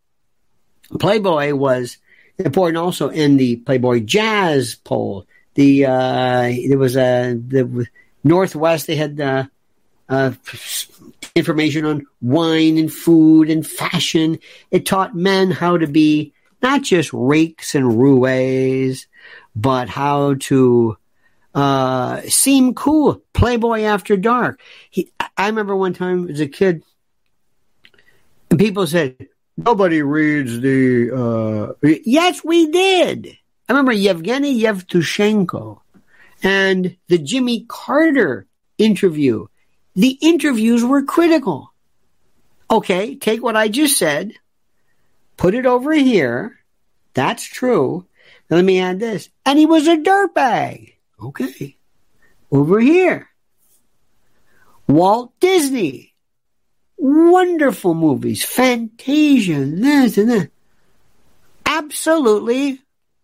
[0.99, 1.99] Playboy was
[2.39, 5.27] important also in the Playboy Jazz poll.
[5.53, 7.87] The uh, there was a the
[8.23, 8.87] Northwest.
[8.87, 9.45] They had uh,
[10.09, 10.31] uh,
[11.35, 14.39] information on wine and food and fashion.
[14.71, 16.33] It taught men how to be
[16.63, 19.07] not just rakes and roues,
[19.55, 20.97] but how to
[21.53, 23.21] uh, seem cool.
[23.33, 24.59] Playboy After Dark.
[24.89, 26.83] He, I remember one time as a kid,
[28.49, 31.11] and people said, nobody reads the.
[31.83, 33.37] Uh, yes, we did.
[33.67, 35.79] I remember Yevgeny Yevtushenko
[36.41, 38.45] and the Jimmy Carter
[38.77, 39.47] interview.
[39.95, 41.71] The interviews were critical.
[42.69, 44.33] Okay, take what I just said,
[45.43, 46.57] put it over here.
[47.13, 48.07] That's true.
[48.49, 49.29] Now let me add this.
[49.45, 50.93] And he was a dirtbag.
[51.21, 51.75] Okay.
[52.49, 53.27] Over here.
[54.87, 56.13] Walt Disney.
[56.97, 60.51] wonderful movies, Fantasia, this and that.
[61.65, 62.79] Absolutely,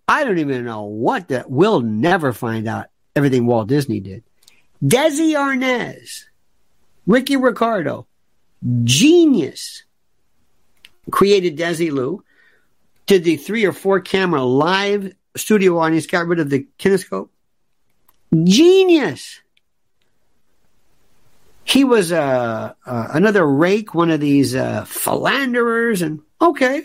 [0.06, 1.50] I don't even know what that.
[1.50, 4.24] We'll never find out everything Walt Disney did.
[4.84, 6.26] Desi Arnaz,
[7.08, 8.08] Ricky Ricardo,
[8.84, 9.84] genius,
[11.12, 12.20] created Desi Desilu,
[13.06, 17.30] did the three or four camera live studio audience, got rid of the kinescope.
[18.44, 19.40] Genius.
[21.64, 26.84] He was uh, uh, another rake, one of these uh, philanderers, and okay.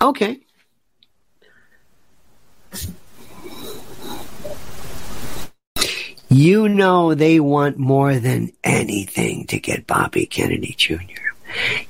[0.00, 0.43] Okay.
[6.34, 10.98] You know they want more than anything to get Bobby Kennedy Jr.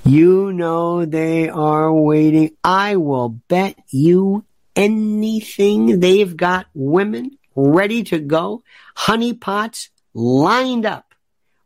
[0.04, 2.50] You know they are waiting.
[2.62, 4.44] I will bet you
[4.76, 8.62] anything they've got women ready to go,
[8.94, 11.14] honeypots lined up,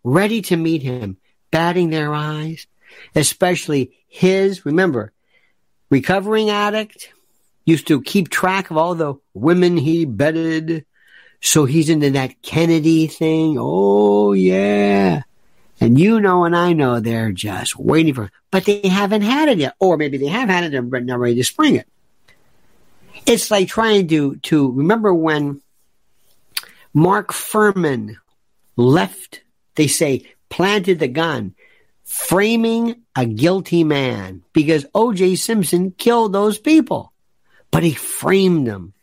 [0.05, 1.17] ready to meet him,
[1.51, 2.69] batting their eyes,
[3.13, 5.13] especially his, remember,
[5.91, 7.13] recovering addict,
[7.65, 10.85] used to keep track of all the women he bedded.
[11.41, 13.57] So he's into that Kennedy thing.
[13.59, 15.23] Oh, yeah.
[15.81, 18.31] And you know and I know they're just waiting for.
[18.51, 19.75] But they haven't had it yet.
[19.79, 21.87] Or maybe they have had it but not ready to spring it.
[23.27, 25.61] It's like trying to, to remember when
[26.93, 28.17] Mark Fuhrman
[28.77, 29.43] left,
[29.77, 31.55] they say, planted the gun,
[32.05, 35.37] framing a guilty man because O.J.
[35.37, 37.13] Simpson killed those people.
[37.71, 38.95] But he framed them.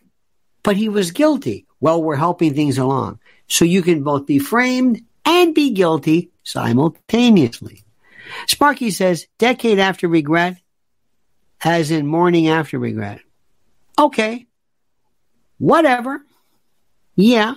[0.63, 1.64] But he was guilty.
[1.79, 3.19] Well, we're helping things along.
[3.47, 7.83] So you can both be framed and be guilty simultaneously.
[8.47, 10.57] Sparky says, decade after regret,
[11.63, 13.19] as in morning after regret.
[13.97, 14.47] Okay.
[15.57, 16.21] Whatever.
[17.15, 17.53] Yeah.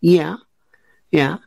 [0.00, 0.36] Yeah.
[1.10, 1.38] Yeah.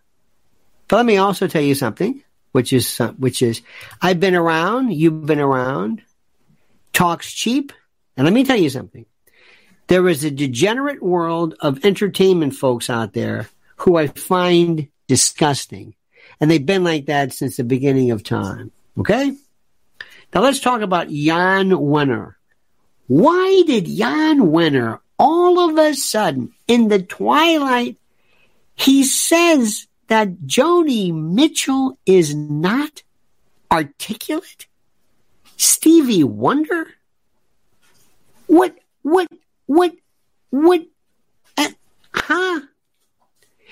[0.87, 3.61] But let me also tell you something, which is, uh, which is,
[4.01, 6.01] I've been around, you've been around,
[6.93, 7.73] talks cheap.
[8.15, 9.05] And let me tell you something.
[9.87, 15.95] There is a degenerate world of entertainment folks out there who I find disgusting.
[16.39, 18.71] And they've been like that since the beginning of time.
[18.99, 19.33] Okay?
[20.33, 22.35] Now let's talk about Jan Wenner.
[23.07, 27.97] Why did Jan Wenner all of a sudden in the twilight,
[28.75, 33.03] he says that Joni Mitchell is not
[33.71, 34.67] articulate?
[35.55, 36.87] Stevie Wonder?
[38.47, 39.27] What, what,
[39.67, 39.93] what,
[40.49, 40.81] what,
[41.57, 41.69] uh,
[42.11, 42.61] huh?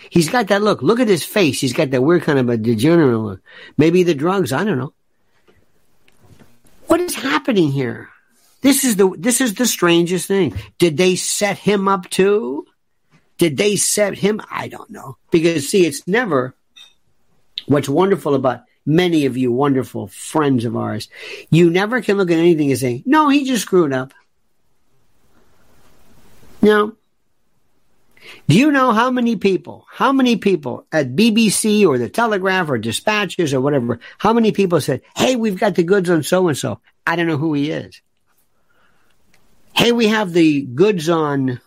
[0.10, 0.82] He's got that look.
[0.82, 1.60] Look at his face.
[1.60, 3.42] He's got that weird kind of a degenerate look.
[3.78, 4.54] Maybe the drugs.
[4.54, 4.94] I don't know.
[6.88, 8.10] What is happening here?
[8.62, 10.56] This is the this is the strangest thing.
[10.78, 12.66] Did they set him up too?
[13.38, 14.42] Did they set him?
[14.50, 15.18] I don't know.
[15.32, 16.56] Because see, it's never
[17.68, 21.10] what's wonderful about many of you wonderful friends of ours.
[21.50, 24.14] You never can look at anything and say, no, he just screwed up.
[26.66, 26.96] No,
[28.48, 32.78] do you know how many people, how many people at BBC or the Telegraph or
[32.78, 36.58] Dispatches or whatever, how many people said, Hey, we've got the goods on so and
[36.58, 36.80] so.
[37.06, 38.02] I don't know who he is.
[39.76, 41.60] Hey, we have the goods on.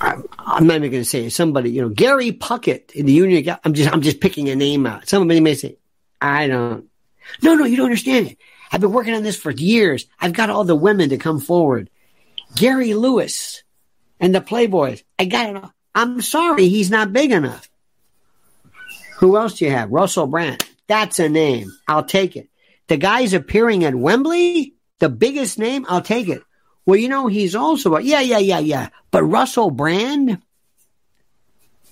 [0.00, 1.30] I'm not even going to say it.
[1.30, 3.56] somebody, you know, Gary Puckett in the Union.
[3.64, 5.08] I'm just, I'm just picking a name out.
[5.08, 5.76] Somebody may say,
[6.20, 6.90] I don't.
[7.42, 8.38] No, no, you don't understand it.
[8.72, 10.06] I've been working on this for years.
[10.20, 11.90] I've got all the women to come forward.
[12.56, 13.62] Gary Lewis
[14.20, 15.02] and the Playboys.
[15.18, 15.62] I got it.
[15.94, 17.68] I'm sorry, he's not big enough.
[19.18, 19.90] Who else do you have?
[19.90, 20.64] Russell Brand.
[20.86, 21.72] That's a name.
[21.86, 22.48] I'll take it.
[22.88, 25.86] The guy's appearing at Wembley, the biggest name.
[25.88, 26.42] I'll take it.
[26.84, 28.88] Well, you know, he's also, a, yeah, yeah, yeah, yeah.
[29.10, 30.42] But Russell Brand?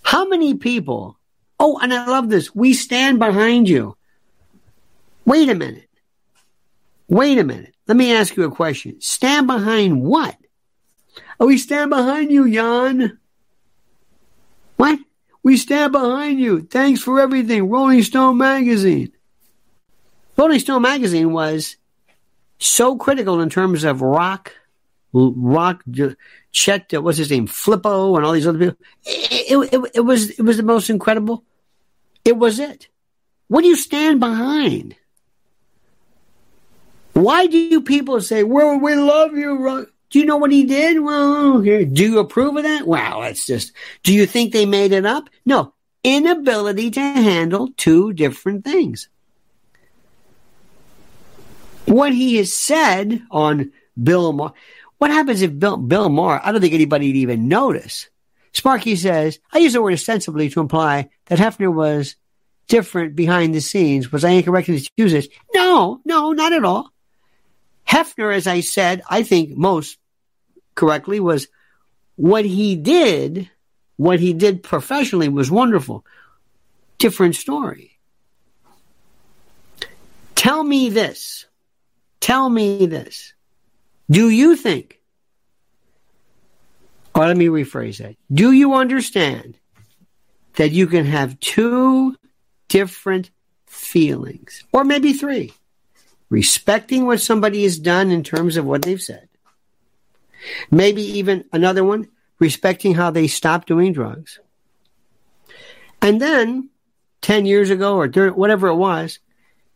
[0.03, 1.17] How many people?
[1.59, 2.55] Oh, and I love this.
[2.55, 3.97] We stand behind you.
[5.25, 5.89] Wait a minute.
[7.13, 7.75] Wait a minute.
[7.87, 8.99] Let me ask you a question.
[9.03, 10.35] Stand behind what?
[11.39, 13.19] Oh, we stand behind you, Jan.
[14.79, 14.99] What?
[15.43, 16.63] We stand behind you.
[16.63, 17.69] Thanks for everything.
[17.69, 19.13] Rolling Stone magazine.
[20.39, 21.77] Rolling Stone magazine was
[22.59, 24.55] so critical in terms of rock,
[25.13, 25.85] rock,
[26.51, 28.77] Chet, what's his name, Flippo, and all these other people.
[29.05, 31.45] It, it, it, was it was the most incredible.
[32.25, 32.89] It was it.
[33.49, 34.97] What do you stand behind?
[37.13, 39.87] Why do people say, "Well, we love you"?
[40.13, 41.01] Do you know what he did?
[41.01, 41.63] Well.
[41.63, 42.87] Do you approve of that?
[42.87, 45.31] Wow, that's just, do you think they made it up?
[45.47, 45.73] No.
[46.05, 49.09] Inability to handle two different things.
[51.87, 54.53] What he has said on Bill Maher,
[54.99, 58.11] what happens if Bill, Bill Maher, I don't think anybody would even notice.
[58.53, 62.17] Sparky says, I use the word ostensibly to imply that Hefner was
[62.69, 64.13] different behind the scenes.
[64.13, 65.29] Was I incorrect use this?
[65.55, 66.92] No, no, not at all.
[67.89, 69.99] Hefner, as I said, I think most
[70.75, 71.49] correctly, was
[72.17, 73.51] what he did,
[73.97, 76.05] what he did professionally was wonderful.
[76.99, 77.99] Different story.
[80.35, 81.47] Tell me this.
[82.21, 83.35] Tell me this.
[84.11, 85.01] Do you think,
[87.15, 88.17] or let me rephrase that.
[88.33, 89.57] Do you understand
[90.55, 92.17] that you can have two
[92.69, 93.31] different
[93.67, 95.53] feelings, or maybe three?
[96.33, 99.29] Respecting what somebody has done in terms of what they've said.
[100.71, 102.09] Maybe even another one,
[102.39, 104.41] respecting how they stopped doing drugs.
[106.01, 106.71] And then
[107.21, 109.19] 10 years ago or whatever it was,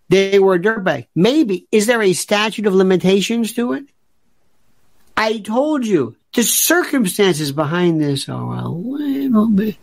[0.08, 1.08] they were a dirtbag.
[1.14, 1.66] Maybe.
[1.70, 3.84] Is there a statute of limitations to it?
[5.14, 9.76] I told you the circumstances behind this are a little bit.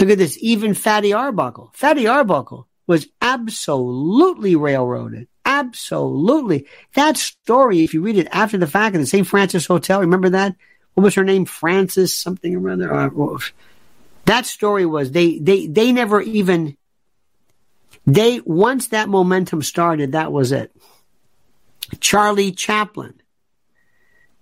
[0.00, 0.36] Look at this.
[0.40, 1.70] Even Fatty Arbuckle.
[1.74, 5.28] Fatty Arbuckle was absolutely railroaded.
[5.58, 6.66] Absolutely.
[6.94, 9.26] That story, if you read it after the fact in the St.
[9.26, 10.54] Francis Hotel, remember that?
[10.94, 11.44] What was her name?
[11.44, 12.92] Francis something or other.
[12.92, 13.38] Uh,
[14.24, 16.76] that story was they they they never even
[18.06, 20.74] they once that momentum started, that was it.
[22.00, 23.14] Charlie Chaplin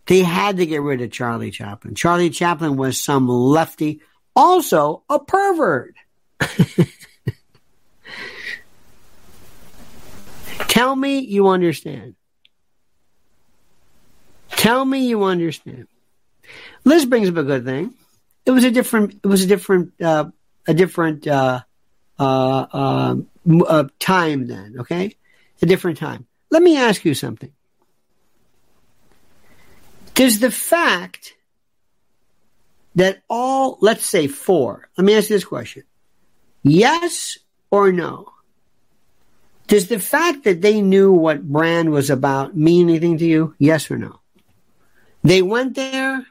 [0.07, 1.95] they had to get rid of Charlie Chaplin.
[1.95, 4.01] Charlie Chaplin was some lefty,
[4.37, 5.95] also a pervert.
[10.69, 12.15] Tell me you understand.
[14.51, 15.89] Tell me you understand.
[16.85, 17.95] Liz brings up a good thing.
[18.47, 19.21] It was a different.
[19.23, 20.01] It was a different.
[20.01, 20.27] Uh,
[20.67, 21.61] a different uh,
[22.19, 23.29] uh, um,
[23.67, 24.77] uh, time then.
[24.81, 25.17] Okay,
[25.63, 26.27] a different time.
[26.51, 27.53] Let me ask you something.
[30.15, 31.35] Does the fact
[32.95, 35.83] that all, let's say four, let me ask you this question.
[36.63, 37.39] Yes
[37.71, 38.34] or no?
[39.67, 43.55] Does the fact that they knew what brand was about mean anything to you?
[43.59, 44.21] Yes or no?
[45.23, 46.27] They went there.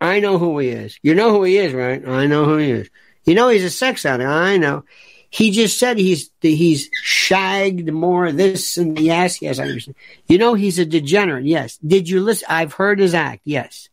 [0.00, 0.98] I know who he is.
[1.02, 2.06] You know who he is, right?
[2.06, 2.90] I know who he is.
[3.24, 4.28] You know he's a sex addict.
[4.28, 4.84] I know.
[5.30, 9.94] He just said he's he's shagged more this and yes, yes, I understand.
[10.26, 11.46] You know he's a degenerate.
[11.46, 11.78] Yes.
[11.78, 12.48] Did you listen?
[12.50, 13.42] I've heard his act.
[13.44, 13.88] Yes.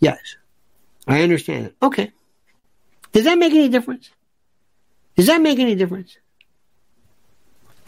[0.00, 0.18] Yes.
[1.06, 1.76] I understand it.
[1.82, 2.10] Okay.
[3.12, 4.10] Does that make any difference?
[5.16, 6.16] Does that make any difference?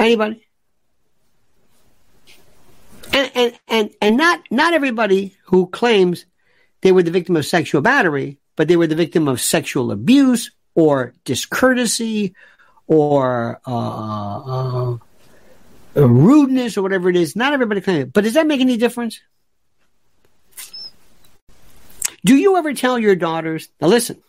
[0.02, 0.44] Anybody?
[3.12, 6.24] And, and, and, and not, not everybody who claims
[6.80, 10.50] they were the victim of sexual battery, but they were the victim of sexual abuse
[10.74, 12.34] or discourtesy
[12.88, 14.98] or uh, uh,
[15.94, 17.36] rudeness or whatever it is.
[17.36, 18.12] Not everybody claims it.
[18.12, 19.20] But does that make any difference?
[22.24, 24.20] Do you ever tell your daughters, now listen,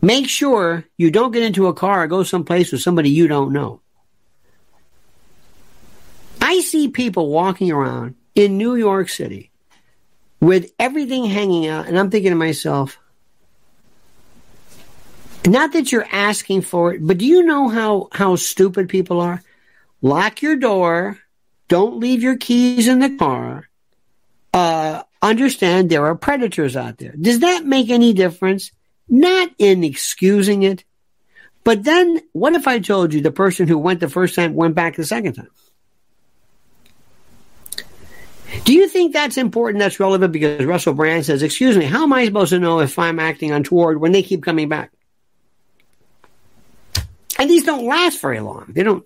[0.00, 3.52] make sure you don't get into a car or go someplace with somebody you don't
[3.52, 3.80] know.
[6.72, 9.50] See people walking around in New York City
[10.40, 12.98] with everything hanging out, and I'm thinking to myself,
[15.46, 19.42] not that you're asking for it, but do you know how, how stupid people are?
[20.00, 21.18] Lock your door.
[21.68, 23.68] Don't leave your keys in the car.
[24.54, 27.12] Uh, understand there are predators out there.
[27.20, 28.72] Does that make any difference?
[29.10, 30.84] Not in excusing it.
[31.64, 34.74] But then what if I told you the person who went the first time went
[34.74, 35.50] back the second time?
[38.64, 39.80] Do you think that's important?
[39.80, 42.98] That's relevant because Russell Brand says, excuse me, how am I supposed to know if
[42.98, 44.92] I'm acting untoward when they keep coming back?
[47.38, 48.66] And these don't last very long.
[48.68, 49.04] They don't.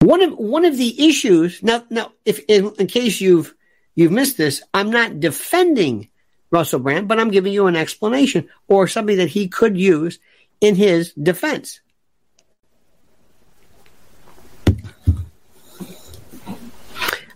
[0.00, 3.54] One of one of the issues now now if in, in case you've
[3.94, 6.10] you've missed this, I'm not defending
[6.50, 10.18] Russell Brand, but I'm giving you an explanation or something that he could use
[10.60, 11.80] in his defense.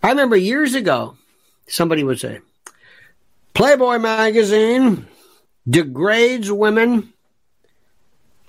[0.05, 1.17] I remember years ago,
[1.67, 2.41] somebody would say,
[3.55, 5.07] Playboy magazine
[5.67, 7.15] degrades women,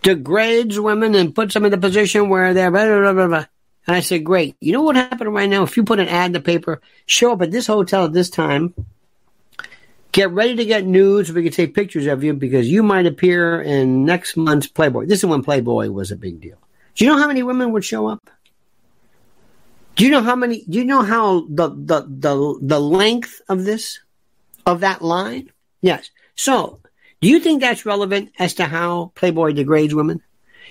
[0.01, 3.45] degrades women and puts them in the position where they're blah, blah, blah, blah.
[3.87, 4.57] And I said, great.
[4.59, 5.63] You know what happened right now?
[5.63, 8.29] If you put an ad in the paper, show up at this hotel at this
[8.29, 8.73] time,
[10.11, 11.29] get ready to get nudes.
[11.29, 15.05] So we can take pictures of you because you might appear in next month's Playboy.
[15.05, 16.57] This is when Playboy was a big deal.
[16.95, 18.29] Do you know how many women would show up?
[19.95, 20.65] Do you know how many?
[20.69, 23.99] Do you know how the the the, the length of this?
[24.65, 25.51] of that line?
[25.81, 26.09] Yes.
[26.35, 26.79] So,
[27.21, 30.21] do you think that's relevant as to how Playboy degrades women?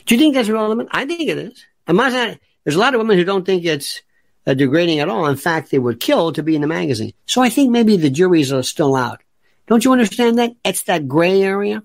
[0.07, 0.89] Do you think that's relevant?
[0.93, 1.65] I think it is.
[1.89, 4.03] Not saying, there's a lot of women who don't think it's
[4.47, 5.27] uh, degrading at all.
[5.27, 7.13] In fact, they would kill to be in the magazine.
[7.27, 9.23] So I think maybe the juries are still out.
[9.67, 10.53] Don't you understand that?
[10.65, 11.83] It's that gray area.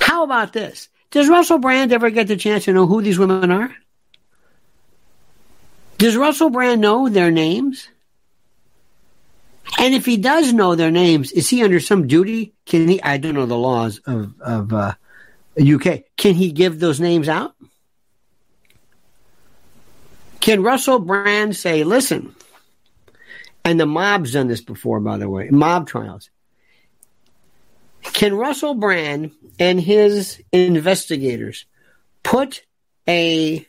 [0.00, 0.88] How about this?
[1.14, 3.72] Does Russell Brand ever get the chance to know who these women are?
[5.96, 7.86] Does Russell Brand know their names?
[9.78, 12.52] And if he does know their names, is he under some duty?
[12.66, 13.00] Can he?
[13.00, 14.94] I don't know the laws of of uh,
[15.56, 16.02] UK.
[16.16, 17.54] Can he give those names out?
[20.40, 22.34] Can Russell Brand say, "Listen"?
[23.64, 26.28] And the mob's done this before, by the way, mob trials.
[28.12, 31.64] Can Russell Brand and his investigators
[32.22, 32.64] put
[33.08, 33.66] a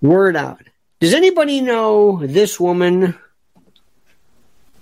[0.00, 0.62] word out?
[1.00, 3.16] Does anybody know this woman,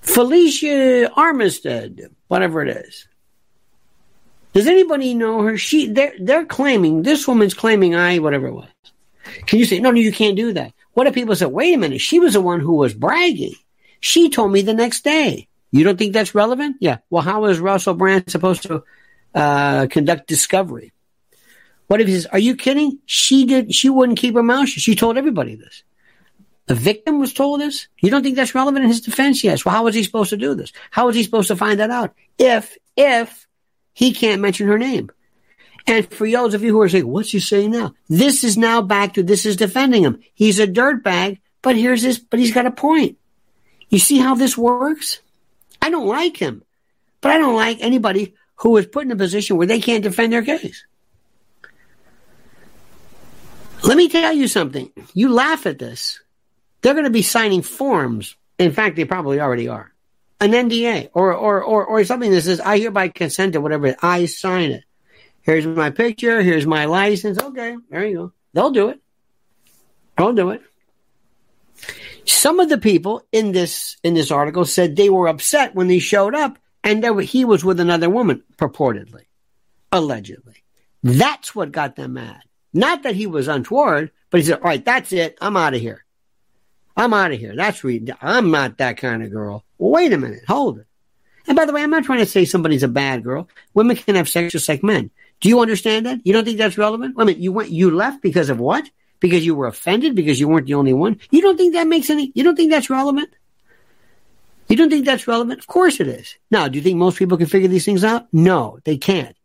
[0.00, 3.08] Felicia Armistead, whatever it is?
[4.54, 5.58] Does anybody know her?
[5.58, 8.68] She they're they're claiming this woman's claiming I whatever it was.
[9.46, 9.90] Can you say no?
[9.90, 10.72] No, you can't do that.
[10.94, 13.54] What if people say, wait a minute, she was the one who was bragging.
[14.00, 15.48] She told me the next day.
[15.70, 16.76] You don't think that's relevant?
[16.80, 16.98] Yeah.
[17.10, 18.84] Well, how is Russell Brand supposed to
[19.34, 20.92] uh, conduct discovery?
[21.88, 22.98] What if he says, "Are you kidding?
[23.06, 23.74] She did.
[23.74, 24.82] She wouldn't keep her mouth shut.
[24.82, 25.82] She told everybody this."
[26.66, 27.86] The victim was told this.
[28.00, 29.44] You don't think that's relevant in his defense?
[29.44, 29.64] Yes.
[29.64, 30.72] Well, how was he supposed to do this?
[30.90, 33.46] How was he supposed to find that out if if
[33.92, 35.10] he can't mention her name?
[35.86, 38.82] And for those of you who are saying, "What's he saying now?" This is now
[38.82, 40.20] back to this is defending him.
[40.34, 42.18] He's a dirtbag, but here's his.
[42.18, 43.18] But he's got a point.
[43.88, 45.20] You see how this works?
[45.86, 46.64] I don't like him,
[47.20, 50.32] but I don't like anybody who is put in a position where they can't defend
[50.32, 50.84] their case.
[53.84, 54.90] Let me tell you something.
[55.14, 56.20] You laugh at this.
[56.82, 58.34] They're going to be signing forms.
[58.58, 59.92] In fact, they probably already are.
[60.40, 64.26] An NDA or, or, or, or something that says, I hereby consent to whatever, I
[64.26, 64.82] sign it.
[65.42, 66.42] Here's my picture.
[66.42, 67.40] Here's my license.
[67.40, 67.76] Okay.
[67.90, 68.32] There you go.
[68.54, 69.00] They'll do it.
[70.18, 70.62] They'll do it.
[72.26, 76.00] Some of the people in this in this article said they were upset when he
[76.00, 79.24] showed up and were, he was with another woman, purportedly,
[79.92, 80.64] allegedly.
[81.02, 82.42] That's what got them mad.
[82.72, 85.38] Not that he was untoward, but he said, "All right, that's it.
[85.40, 86.04] I'm out of here.
[86.96, 87.54] I'm out of here.
[87.54, 90.86] That's re- I'm not that kind of girl." Wait a minute, hold it.
[91.46, 93.48] And by the way, I'm not trying to say somebody's a bad girl.
[93.72, 95.10] Women can have sex just like men.
[95.40, 96.20] Do you understand that?
[96.24, 97.16] You don't think that's relevant?
[97.16, 98.88] Minute, you went, you left because of what?
[99.20, 101.20] Because you were offended because you weren't the only one.
[101.30, 103.30] You don't think that makes any, you don't think that's relevant?
[104.68, 105.60] You don't think that's relevant?
[105.60, 106.36] Of course it is.
[106.50, 108.26] Now, do you think most people can figure these things out?
[108.32, 109.36] No, they can't.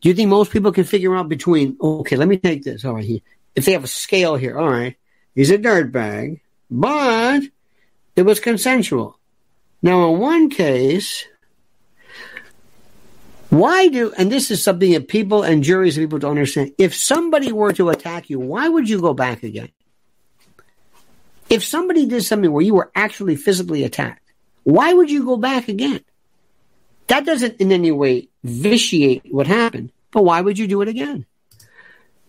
[0.00, 2.84] Do you think most people can figure out between, okay, let me take this.
[2.84, 3.22] All right.
[3.54, 4.96] If they have a scale here, all right,
[5.34, 7.42] he's a dirtbag, but
[8.16, 9.18] it was consensual.
[9.80, 11.24] Now, in one case,
[13.58, 16.72] why do, and this is something that people and juries and people don't understand.
[16.78, 19.70] If somebody were to attack you, why would you go back again?
[21.48, 24.22] If somebody did something where you were actually physically attacked,
[24.64, 26.00] why would you go back again?
[27.06, 31.26] That doesn't in any way vitiate what happened, but why would you do it again?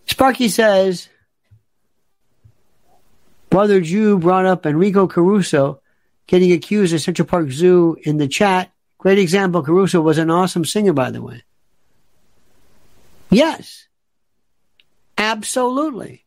[0.06, 1.08] Sparky says,
[3.50, 5.80] Brother Jew brought up Enrico Caruso
[6.26, 8.70] getting accused at Central Park Zoo in the chat
[9.06, 9.62] Great example.
[9.62, 11.44] Caruso was an awesome singer, by the way.
[13.30, 13.86] Yes.
[15.16, 16.24] Absolutely.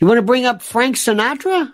[0.00, 1.72] You want to bring up Frank Sinatra?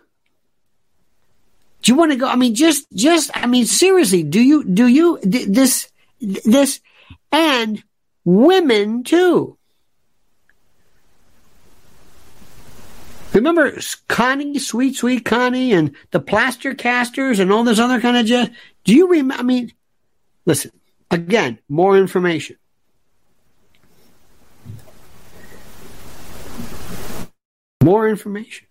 [1.81, 2.29] Do you want to go?
[2.29, 6.81] I mean, just, just, I mean, seriously, do you, do you, this, this,
[7.33, 7.83] and
[8.27, 9.57] women too.
[13.33, 13.73] Remember
[14.07, 18.51] Connie, sweet, sweet Connie, and the plaster casters and all this other kind of jazz?
[18.85, 19.41] Do you remember?
[19.41, 19.73] I mean,
[20.47, 20.71] Listen,
[21.11, 22.57] again, more information.
[27.83, 28.67] More information.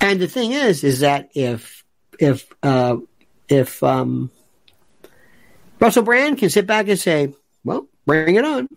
[0.00, 1.82] And the thing is, is that if
[2.18, 2.98] if uh,
[3.48, 4.30] if um,
[5.80, 7.32] Russell Brand can sit back and say,
[7.64, 8.68] "Well, bring it on,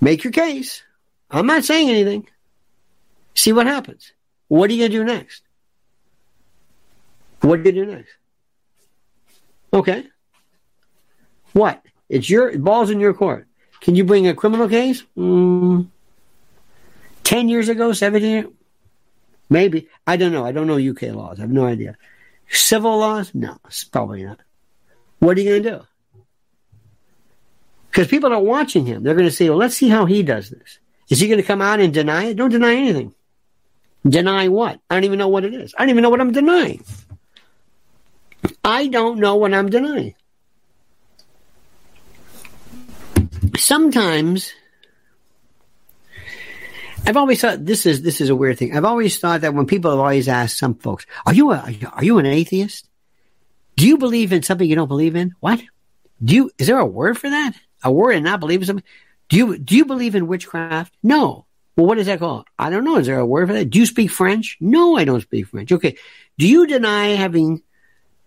[0.00, 0.82] make your case,"
[1.30, 2.28] I'm not saying anything.
[3.34, 4.12] See what happens.
[4.48, 5.42] What are you going to do next?
[7.40, 8.12] What do you going to do next?
[9.76, 10.04] Okay.
[11.52, 11.82] What?
[12.08, 13.46] It's your balls in your court.
[13.80, 15.04] Can you bring a criminal case?
[15.16, 15.88] Mm,
[17.24, 18.54] Ten years ago, seventeen,
[19.50, 19.88] maybe.
[20.06, 20.46] I don't know.
[20.46, 21.38] I don't know UK laws.
[21.38, 21.96] I have no idea.
[22.48, 23.32] Civil laws?
[23.34, 23.58] No,
[23.90, 24.38] probably not.
[25.18, 25.86] What are you going to do?
[27.90, 29.02] Because people are watching him.
[29.02, 30.78] They're going to say, well, let's see how he does this.
[31.10, 32.36] Is he going to come out and deny it?
[32.36, 33.12] Don't deny anything.
[34.08, 34.78] Deny what?
[34.88, 35.74] I don't even know what it is.
[35.76, 36.84] I don't even know what I'm denying.
[38.64, 40.14] I don't know what I'm denying.
[43.56, 44.52] Sometimes
[47.06, 48.76] I've always thought this is this is a weird thing.
[48.76, 52.04] I've always thought that when people have always asked some folks, "Are you a are
[52.04, 52.88] you an atheist?
[53.76, 55.34] Do you believe in something you don't believe in?
[55.40, 55.62] What?
[56.24, 56.50] Do you?
[56.58, 57.52] Is there a word for that?
[57.84, 58.84] A word and not believe in something?
[59.28, 60.94] Do you do you believe in witchcraft?
[61.02, 61.46] No.
[61.76, 62.46] Well, what is that called?
[62.58, 62.96] I don't know.
[62.96, 63.70] Is there a word for that?
[63.70, 64.56] Do you speak French?
[64.60, 65.70] No, I don't speak French.
[65.70, 65.96] Okay.
[66.38, 67.62] Do you deny having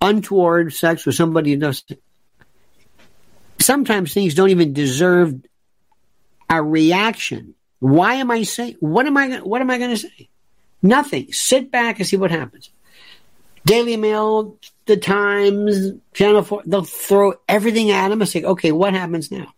[0.01, 1.99] untoward sex with somebody who doesn't.
[3.59, 5.35] Sometimes things don't even deserve
[6.49, 7.55] a reaction.
[7.79, 8.77] Why am I saying?
[8.79, 9.37] What am I?
[9.39, 10.29] What am I going to say?
[10.81, 11.31] Nothing.
[11.31, 12.69] Sit back and see what happens.
[13.65, 16.63] Daily Mail, The Times, Channel Four.
[16.65, 19.53] They'll throw everything at him and say, "Okay, what happens now?"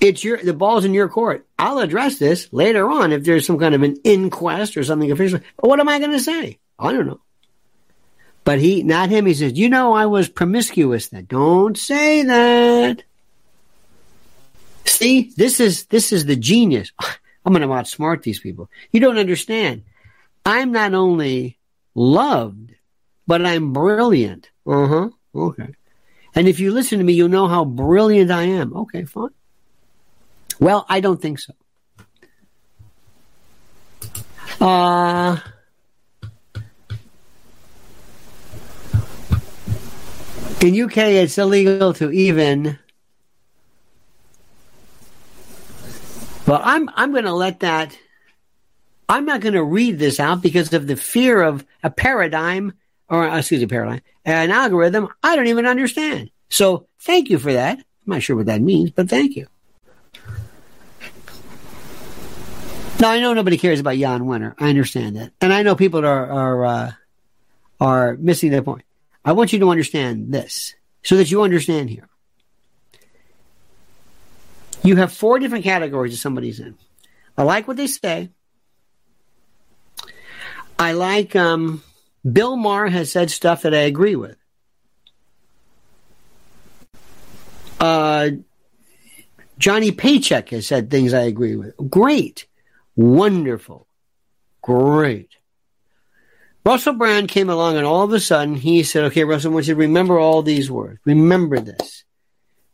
[0.00, 1.46] It's your the ball's in your court.
[1.58, 5.40] I'll address this later on if there's some kind of an inquest or something official.
[5.56, 6.58] But what am I going to say?
[6.80, 7.20] I don't know.
[8.44, 9.26] But he, not him.
[9.26, 11.08] He says, "You know, I was promiscuous.
[11.08, 13.02] Then don't say that."
[14.86, 16.90] See, this is this is the genius.
[17.44, 18.70] I'm going to outsmart these people.
[18.92, 19.82] You don't understand.
[20.44, 21.58] I'm not only
[21.94, 22.74] loved,
[23.26, 24.50] but I'm brilliant.
[24.66, 25.08] Uh huh.
[25.34, 25.68] Okay.
[26.34, 28.74] And if you listen to me, you'll know how brilliant I am.
[28.74, 29.30] Okay, fine.
[30.60, 31.54] Well, I don't think so.
[34.60, 35.38] Uh,
[40.60, 42.78] in UK, it's illegal to even.
[46.46, 47.96] Well, I'm I'm going to let that.
[49.08, 52.74] I'm not going to read this out because of the fear of a paradigm,
[53.08, 56.30] or excuse me, paradigm, an algorithm I don't even understand.
[56.48, 57.78] So, thank you for that.
[57.78, 57.84] I'm
[58.14, 59.46] not sure what that means, but thank you.
[63.00, 64.54] Now I know nobody cares about Jan Wenner.
[64.58, 66.92] I understand that, and I know people are are uh,
[67.80, 68.84] are missing their point.
[69.24, 72.08] I want you to understand this, so that you understand here.
[74.82, 76.76] You have four different categories that somebody's in.
[77.36, 78.30] I like what they say.
[80.78, 81.82] I like um,
[82.30, 84.36] Bill Maher has said stuff that I agree with.
[87.78, 88.30] Uh,
[89.58, 91.74] Johnny Paycheck has said things I agree with.
[91.90, 92.46] Great.
[92.96, 93.86] Wonderful.
[94.62, 95.30] Great.
[96.64, 99.66] Russell Brand came along and all of a sudden he said, okay, Russell, I want
[99.66, 101.00] you to remember all these words.
[101.04, 102.04] Remember this.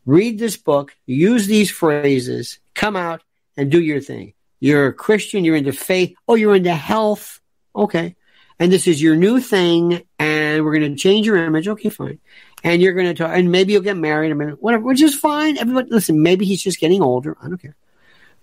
[0.05, 3.21] Read this book, use these phrases, come out
[3.55, 4.33] and do your thing.
[4.59, 7.39] You're a Christian, you're into faith, oh, you're into health.
[7.75, 8.15] Okay.
[8.59, 11.67] And this is your new thing, and we're going to change your image.
[11.67, 12.19] Okay, fine.
[12.63, 15.59] And you're going to talk, and maybe you'll get married, mean, whatever, which is fine.
[15.59, 17.37] Everybody, listen, maybe he's just getting older.
[17.39, 17.75] I don't care.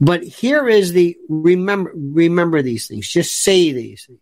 [0.00, 3.08] But here is the remember remember these things.
[3.08, 4.20] Just say these things.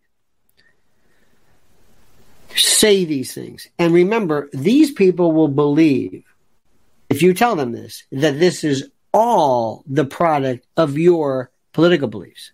[2.57, 3.69] Say these things.
[3.79, 6.25] And remember, these people will believe,
[7.09, 12.53] if you tell them this, that this is all the product of your political beliefs.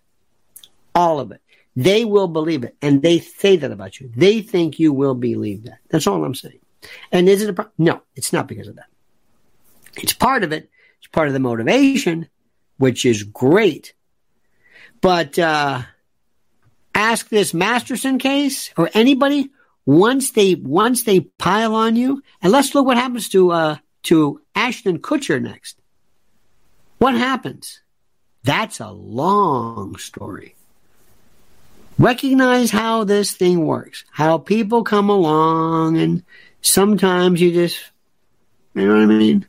[0.95, 1.41] All of it.
[1.75, 2.75] They will believe it.
[2.81, 4.11] And they say that about you.
[4.15, 5.79] They think you will believe that.
[5.89, 6.59] That's all I'm saying.
[7.11, 7.73] And is it a problem?
[7.77, 8.87] No, it's not because of that.
[9.97, 10.69] It's part of it.
[10.97, 12.27] It's part of the motivation
[12.77, 13.93] which is great.
[15.01, 15.83] But uh,
[16.95, 19.51] ask this Masterson case or anybody
[19.89, 24.39] once they once they pile on you, and let's look what happens to uh, to
[24.53, 25.79] Ashton Kutcher next.
[26.99, 27.81] What happens?
[28.43, 30.53] That's a long story.
[31.97, 36.23] Recognize how this thing works, how people come along, and
[36.61, 37.79] sometimes you just,
[38.75, 39.47] you know what I mean?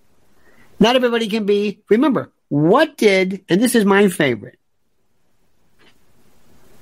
[0.78, 1.80] Not everybody can be.
[1.90, 4.58] Remember, what did, and this is my favorite,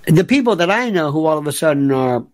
[0.06, 2.24] the people that I know who all of a sudden are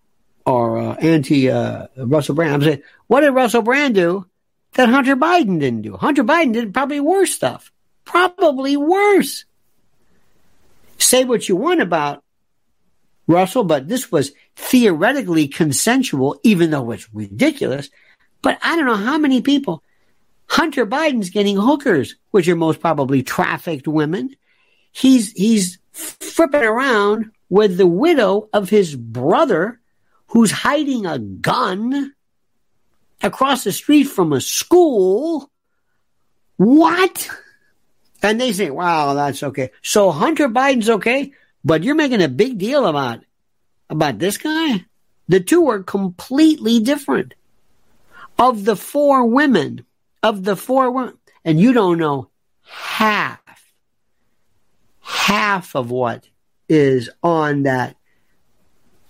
[0.47, 2.55] are uh, anti uh, Russell Brand.
[2.55, 4.27] I'm saying, what did Russell Brand do
[4.75, 5.97] that Hunter Biden didn't do?
[5.97, 7.73] Hunter Biden did probably worse stuff,
[8.05, 9.45] probably worse.
[10.99, 12.23] Say what you want about
[13.27, 17.91] Russell, but this was theoretically consensual, even though it's ridiculous.
[18.43, 19.83] But I don't know how many people
[20.47, 24.37] Hunter Biden's getting hookers, which are most probably trafficked women.
[24.93, 29.81] He's he's flipping around with the widow of his brother
[30.35, 32.13] who's hiding a gun
[33.23, 35.49] across the street from a school.
[36.57, 37.31] What?
[38.21, 39.71] And they say, wow, that's okay.
[39.81, 41.33] So Hunter Biden's okay,
[41.65, 43.21] but you're making a big deal about
[43.89, 44.85] about this guy?
[45.29, 47.35] The two are completely different.
[48.37, 49.87] Of the four women
[50.21, 52.29] of the four women, and you don't know
[52.67, 53.39] half,
[55.01, 56.29] half of what
[56.69, 57.97] is on that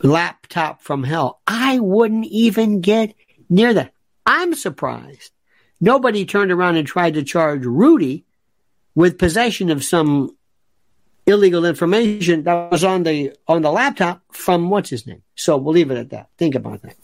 [0.04, 1.40] laptop from hell.
[1.46, 3.14] I wouldn't even get
[3.48, 3.92] near that.
[4.26, 5.32] I'm surprised.
[5.80, 8.24] Nobody turned around and tried to charge Rudy
[8.94, 10.36] with possession of some
[11.26, 15.22] illegal information that was on the on the laptop from what's his name.
[15.34, 16.28] So we'll leave it at that.
[16.38, 16.96] Think about that.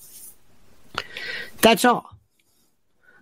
[1.62, 2.16] That's all.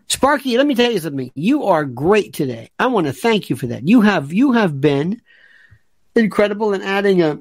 [0.09, 1.31] Sparky, let me tell you something.
[1.35, 2.70] You are great today.
[2.79, 3.87] I want to thank you for that.
[3.87, 5.22] You have you have been
[6.14, 7.41] incredible in adding a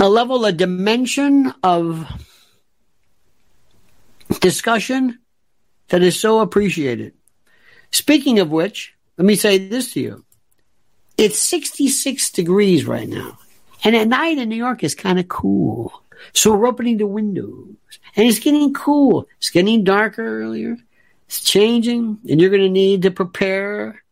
[0.00, 2.06] a level, a dimension of
[4.40, 5.18] discussion
[5.88, 7.14] that is so appreciated.
[7.90, 10.24] Speaking of which, let me say this to you.
[11.16, 13.38] It's 66 degrees right now.
[13.82, 16.02] And at night in New York is kind of cool.
[16.32, 17.76] So we're opening the windows
[18.16, 19.28] and it's getting cool.
[19.38, 20.76] It's getting darker earlier.
[21.26, 24.02] It's changing and you're going to need to prepare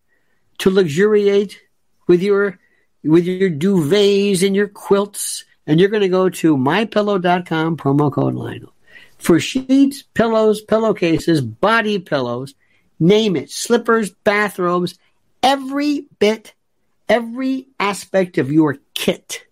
[0.59, 1.61] to luxuriate
[2.07, 2.59] with your,
[3.05, 5.45] with your duvets and your quilts.
[5.67, 8.73] And you're going to go to mypillow.com promo code Lionel
[9.19, 12.55] for sheets, pillows, pillowcases, body pillows,
[13.01, 14.99] name it, slippers, bathrobes,
[15.43, 16.55] every bit,
[17.09, 19.45] every aspect of your kit,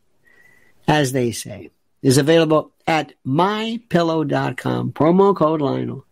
[0.87, 1.71] as they say
[2.03, 4.93] is available at mypillow.com.
[4.93, 6.05] Promo code Lionel.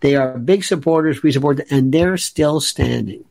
[0.00, 1.22] They are big supporters.
[1.22, 3.24] We support them, and they're still standing.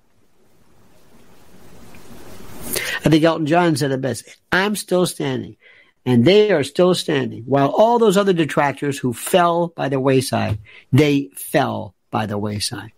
[3.06, 4.24] I think Elton John said it best.
[4.52, 5.58] I'm still standing.
[6.06, 7.44] And they are still standing.
[7.44, 10.60] While all those other detractors who fell by the wayside,
[10.92, 12.92] they fell by the wayside.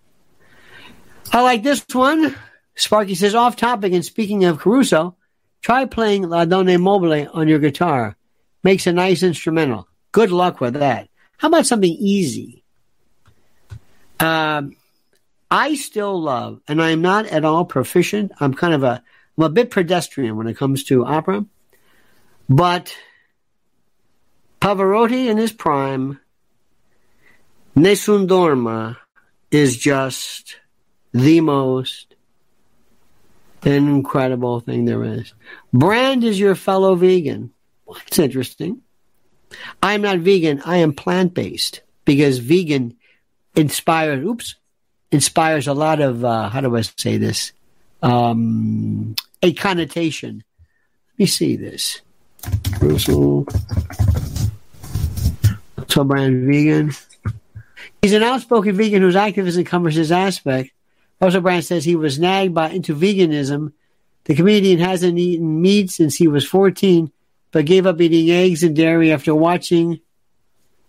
[1.32, 2.36] I like this one.
[2.76, 5.16] Sparky says, off topic, and speaking of Caruso,
[5.62, 8.18] try playing La Donna Mobile on your guitar
[8.64, 9.88] makes a nice instrumental.
[10.12, 11.08] Good luck with that.
[11.38, 12.64] How about something easy?
[14.20, 14.76] Um,
[15.52, 18.32] I still love, and I'm not at all proficient.
[18.40, 19.04] I'm kind of a,
[19.38, 21.46] I'm a bit pedestrian when it comes to opera,
[22.50, 22.96] but
[24.62, 26.20] Pavarotti in his prime,
[27.76, 28.98] Nessun Dorma
[29.52, 30.58] is just
[31.14, 32.16] the most
[33.64, 35.34] incredible thing there is.
[35.74, 37.52] Brand is your fellow vegan.
[37.88, 38.82] That's interesting.
[39.82, 40.62] I'm not vegan.
[40.66, 42.96] I am plant based because vegan
[43.56, 44.56] inspires, oops,
[45.12, 47.54] inspires a lot of, uh, how do I say this?
[48.02, 50.44] Um, a connotation.
[51.14, 52.02] Let me see this.
[52.80, 53.48] Russell.
[55.88, 56.92] So brand vegan.
[58.02, 60.72] He's an outspoken vegan whose activism covers his aspect.
[61.22, 63.72] Also, Brand says he was nagged by into veganism.
[64.26, 67.12] The comedian hasn't eaten meat since he was 14
[67.56, 70.02] but gave up eating eggs and dairy after watching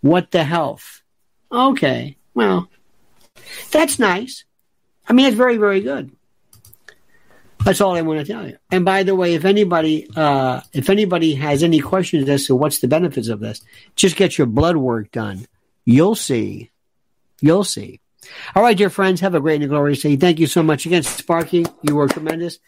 [0.00, 1.00] What the Health.
[1.52, 2.68] Okay, well,
[3.70, 4.42] that's nice.
[5.08, 6.15] I mean, it's very, very good.
[7.66, 8.58] That's all I want to tell you.
[8.70, 12.78] And by the way, if anybody, uh, if anybody has any questions as to what's
[12.78, 13.60] the benefits of this,
[13.96, 15.48] just get your blood work done.
[15.84, 16.70] You'll see.
[17.40, 17.98] You'll see.
[18.54, 20.14] All right, dear friends, have a great and glorious day.
[20.14, 21.66] Thank you so much again, Sparky.
[21.82, 22.60] You were tremendous.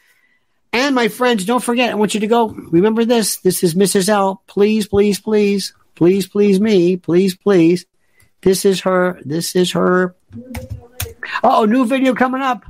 [0.73, 2.49] And my friends, don't forget, I want you to go.
[2.49, 3.37] Remember this.
[3.37, 4.09] This is Mrs.
[4.09, 4.43] L.
[4.49, 6.97] Please, please, please, please, please me.
[6.97, 7.87] Please, please.
[8.43, 9.21] This is her.
[9.25, 10.17] This is her.
[11.45, 12.65] Oh, new video coming up.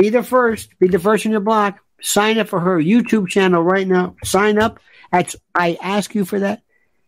[0.00, 0.78] Be the first.
[0.78, 1.78] Be the first in your block.
[2.00, 4.16] Sign up for her YouTube channel right now.
[4.24, 4.80] Sign up.
[5.12, 6.62] That's, I ask you for that.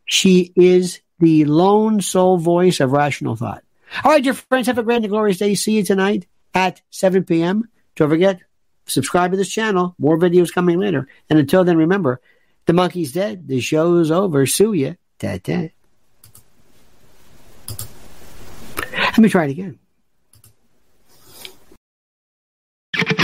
[0.04, 3.64] She is the lone soul voice of rational thought.
[4.04, 5.54] All right, dear friends, have a grand and glorious day.
[5.54, 7.66] See you tonight at 7 p.m.
[7.96, 8.40] Don't forget,
[8.84, 9.94] subscribe to this channel.
[9.98, 11.08] More videos coming later.
[11.30, 12.20] And until then, remember,
[12.66, 13.48] the monkey's dead.
[13.48, 14.44] The show's over.
[14.44, 14.92] Sue ya.
[15.18, 15.68] Ta-ta.
[18.92, 19.78] Let me try it again.